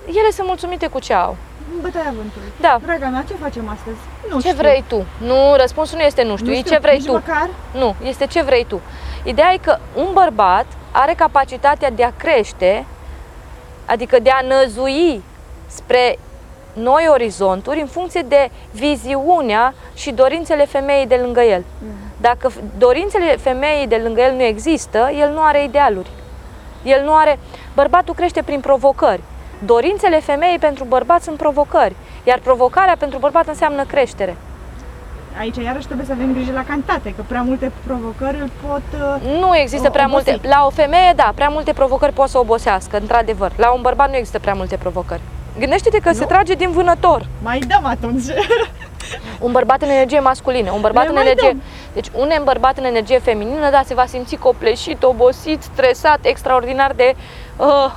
[0.07, 1.37] ele sunt mulțumite cu ce au.
[1.81, 2.53] Bătaia vântului.
[2.61, 2.79] Da.
[2.83, 3.97] Draga mea, ce facem astăzi?
[4.31, 4.61] Nu Ce știu.
[4.61, 5.05] vrei tu?
[5.19, 7.13] Nu, răspunsul nu este nu știu, Nu e știu, ce vrei nici tu.
[7.13, 7.49] Măcar?
[7.73, 8.81] Nu, este ce vrei tu.
[9.25, 12.87] Ideea e că un bărbat are capacitatea de a crește,
[13.87, 15.23] adică de a năzui
[15.67, 16.19] spre
[16.73, 21.65] noi orizonturi în funcție de viziunea și dorințele femeii de lângă el.
[22.21, 26.11] Dacă f- dorințele femeii de lângă el nu există, el nu are idealuri.
[26.83, 27.39] El nu are.
[27.75, 29.21] Bărbatul crește prin provocări.
[29.65, 34.37] Dorințele femeii pentru bărbat sunt provocări, iar provocarea pentru bărbat înseamnă creștere.
[35.39, 38.83] Aici iarăși trebuie să avem grijă la cantate, că prea multe provocări îl pot...
[38.93, 40.25] uh, Nu există O- prea obosi.
[40.31, 40.49] multe.
[40.49, 43.53] La o femeie, da, prea multe provocări pot să obosească, într-adevăr.
[43.57, 45.21] La un bărbat nu există prea multe provocări.
[45.59, 46.15] Gândește-te că Nu?
[46.15, 47.27] se trage din vânător.
[47.43, 48.25] Mai dăm atunci.
[49.41, 51.49] Un bărbat în energie masculină, un bărbat Le în mai energie.
[51.49, 51.63] dăm.
[51.95, 57.15] Deci, un bărbat în energie feminină, da, se va simți copleșit, obosit, stresat, extraordinar de
[57.57, 57.93] uh,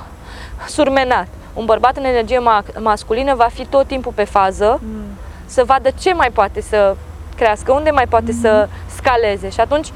[0.66, 1.26] surmenat.
[1.54, 5.04] Un bărbat în energie ma- masculină va fi tot timpul pe fază, Mm.
[5.46, 6.96] să vadă ce mai poate să
[7.40, 9.48] crească, unde mai poate să scaleze.
[9.50, 9.88] Și atunci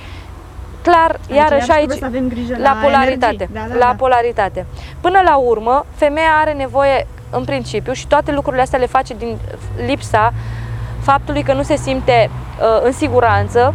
[0.82, 3.26] clar, Aici iarăși iarăși aici, trebuie să avem grijă la la polaritate.
[3.34, 3.54] energii.
[3.54, 3.94] Da, da, la da.
[3.98, 4.66] polaritate.
[5.00, 9.38] Până la urmă, femeia are nevoie, în principiu, și toate lucrurile astea le face din
[9.86, 10.32] lipsa
[11.02, 13.74] faptului că nu se simte uh, în siguranță,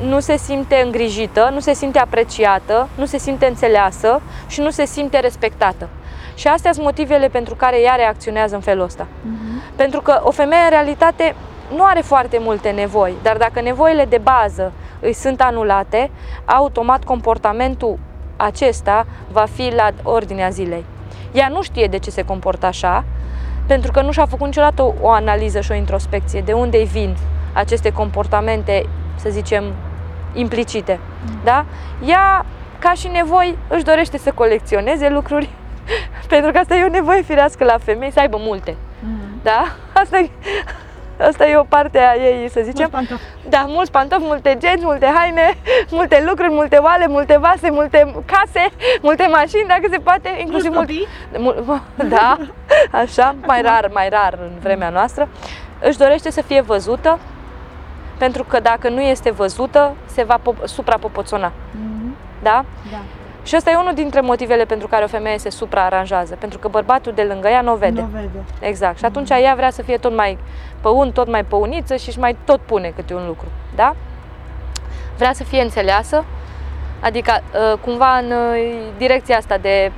[0.00, 4.84] nu se simte îngrijită, nu se simte apreciată, nu se simte înțeleasă și nu se
[4.84, 5.88] simte respectată.
[6.34, 9.06] Și astea sunt motivele pentru care ea reacționează în felul ăsta.
[9.22, 9.62] Mhm.
[9.76, 11.34] Pentru că o femeie în realitate
[11.74, 16.10] nu are foarte multe nevoi, dar dacă nevoile de bază îi sunt anulate,
[16.44, 17.98] automat comportamentul
[18.36, 20.84] acesta va fi la ordinea zilei.
[21.32, 23.04] Ea nu știe de ce se comportă așa,
[23.66, 26.84] pentru că nu și-a făcut niciodată o, o analiză și o introspecție de unde îi
[26.84, 27.16] vin
[27.52, 29.64] aceste comportamente, să zicem,
[30.32, 31.00] implicite.
[31.44, 31.64] Da?
[32.06, 32.46] Ea,
[32.78, 35.48] ca și nevoi, își dorește să colecționeze lucruri,
[36.28, 38.76] pentru că asta e o nevoie firească la femei, să aibă multe.
[39.00, 39.42] Mhm.
[39.42, 39.64] Da?
[40.02, 40.30] Asta e,
[41.20, 42.88] asta e o parte a ei, să zicem.
[42.92, 43.22] Mulți pantofi.
[43.48, 45.54] Da, mulți pantofi, multe genți, multe haine,
[45.98, 48.68] multe lucruri, multe oale, multe vase, multe case,
[49.02, 51.06] multe mașini, dacă se poate, inclusiv Mulți mult,
[51.38, 51.64] copii.
[51.64, 51.80] mul-
[52.18, 52.36] da,
[52.90, 55.28] așa, mai rar, mai rar în vremea noastră.
[55.80, 57.18] Își dorește să fie văzută,
[58.18, 61.52] pentru că dacă nu este văzută, se va pop- suprapopoțona.
[61.70, 62.16] Mhm.
[62.42, 62.64] Da?
[62.90, 62.98] Da.
[63.44, 67.12] Și ăsta e unul dintre motivele pentru care o femeie se supraaranjează, pentru că bărbatul
[67.12, 68.00] de lângă ea nu o vede.
[68.00, 68.44] Nu vede.
[68.60, 68.98] Exact.
[68.98, 70.38] Și atunci ea vrea să fie tot mai
[70.80, 73.46] păun, tot mai păuniță și își mai tot pune câte un lucru.
[73.74, 73.96] Da?
[75.16, 76.24] Vrea să fie înțeleasă,
[77.00, 79.92] adică uh, cumva în uh, direcția asta de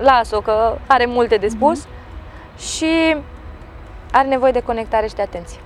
[0.00, 1.86] las-o că are multe de spus
[2.58, 3.16] și
[4.12, 5.58] are nevoie de conectare și de atenție.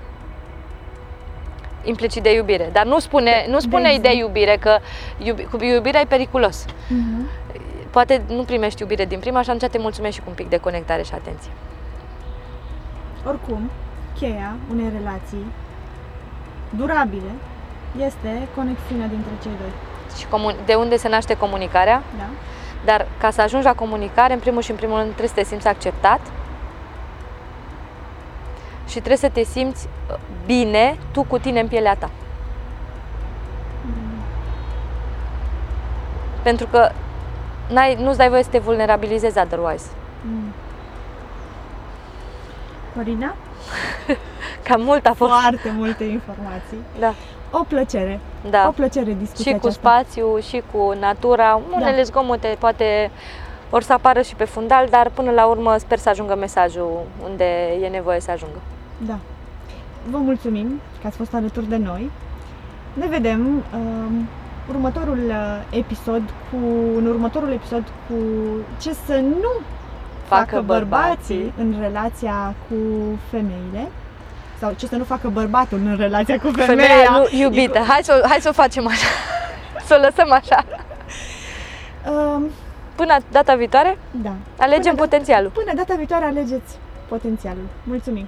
[1.85, 2.69] Implicit de iubire.
[2.73, 4.19] Dar nu spune, nu de spune de, exemplu?
[4.19, 4.79] iubire, că
[5.19, 6.65] iubi, cu iubirea e periculos.
[6.89, 7.29] Mhm.
[7.91, 10.57] Poate nu primești iubire din prima și atunci te mulțumești și cu un pic de
[10.57, 11.51] conectare și atenție.
[13.27, 13.71] Oricum,
[14.19, 15.47] cheia unei relații
[16.71, 17.33] durabile
[18.07, 19.73] este conexiunea dintre cei doi.
[20.19, 22.03] Și comun- de unde se naște comunicarea?
[22.19, 22.25] Da?
[22.85, 25.45] Dar ca să ajungi la comunicare, în primul și în primul rând trebuie să te
[25.45, 26.21] simți acceptat
[28.93, 30.17] și trebuie să te simți uh,
[30.47, 32.11] bine tu cu tine în pielea ta.
[36.43, 36.91] Pentru că
[37.69, 39.87] n-ai, nu-ți dai voie să te vulnerabilizezi otherwise.
[40.23, 40.53] Mm.
[42.97, 43.35] Corina,
[44.69, 45.31] Cam mult a fost.
[45.31, 46.79] foarte multe informații.
[46.99, 47.15] Da.
[47.51, 48.21] O plăcere.
[48.47, 48.73] O da.
[48.75, 49.81] plăcere discuția Și cu aceasta.
[49.89, 51.61] spațiu, și cu natura.
[51.75, 53.11] Unele zgomote poate
[53.71, 57.45] or să apară și pe fundal, dar până la urmă sper să ajungă mesajul unde
[57.83, 58.59] e nevoie să ajungă.
[58.99, 59.19] Da.
[60.11, 62.11] Vă mulțumim că ați fost alături de noi.
[62.93, 64.29] Ne vedem um,
[64.69, 66.57] următorul uh, episod cu
[66.97, 68.15] în următorul episod cu
[68.81, 69.51] ce să nu
[70.27, 71.53] facă, Facă bărbații bărbații.
[71.59, 72.75] în relația cu
[73.31, 73.89] femeile
[74.59, 76.67] sau ce să nu facă bărbatul în relația cu femeia.
[76.67, 77.79] Femeia nu iubită.
[77.79, 79.07] Hai să, hai să o facem așa.
[79.87, 80.65] să o lăsăm așa.
[82.11, 82.45] Um,
[82.95, 84.33] Până data viitoare, da.
[84.59, 85.51] alegem Până da- potențialul.
[85.51, 86.77] Până data viitoare alegeți
[87.09, 87.67] potențialul.
[87.85, 88.27] Mulțumim!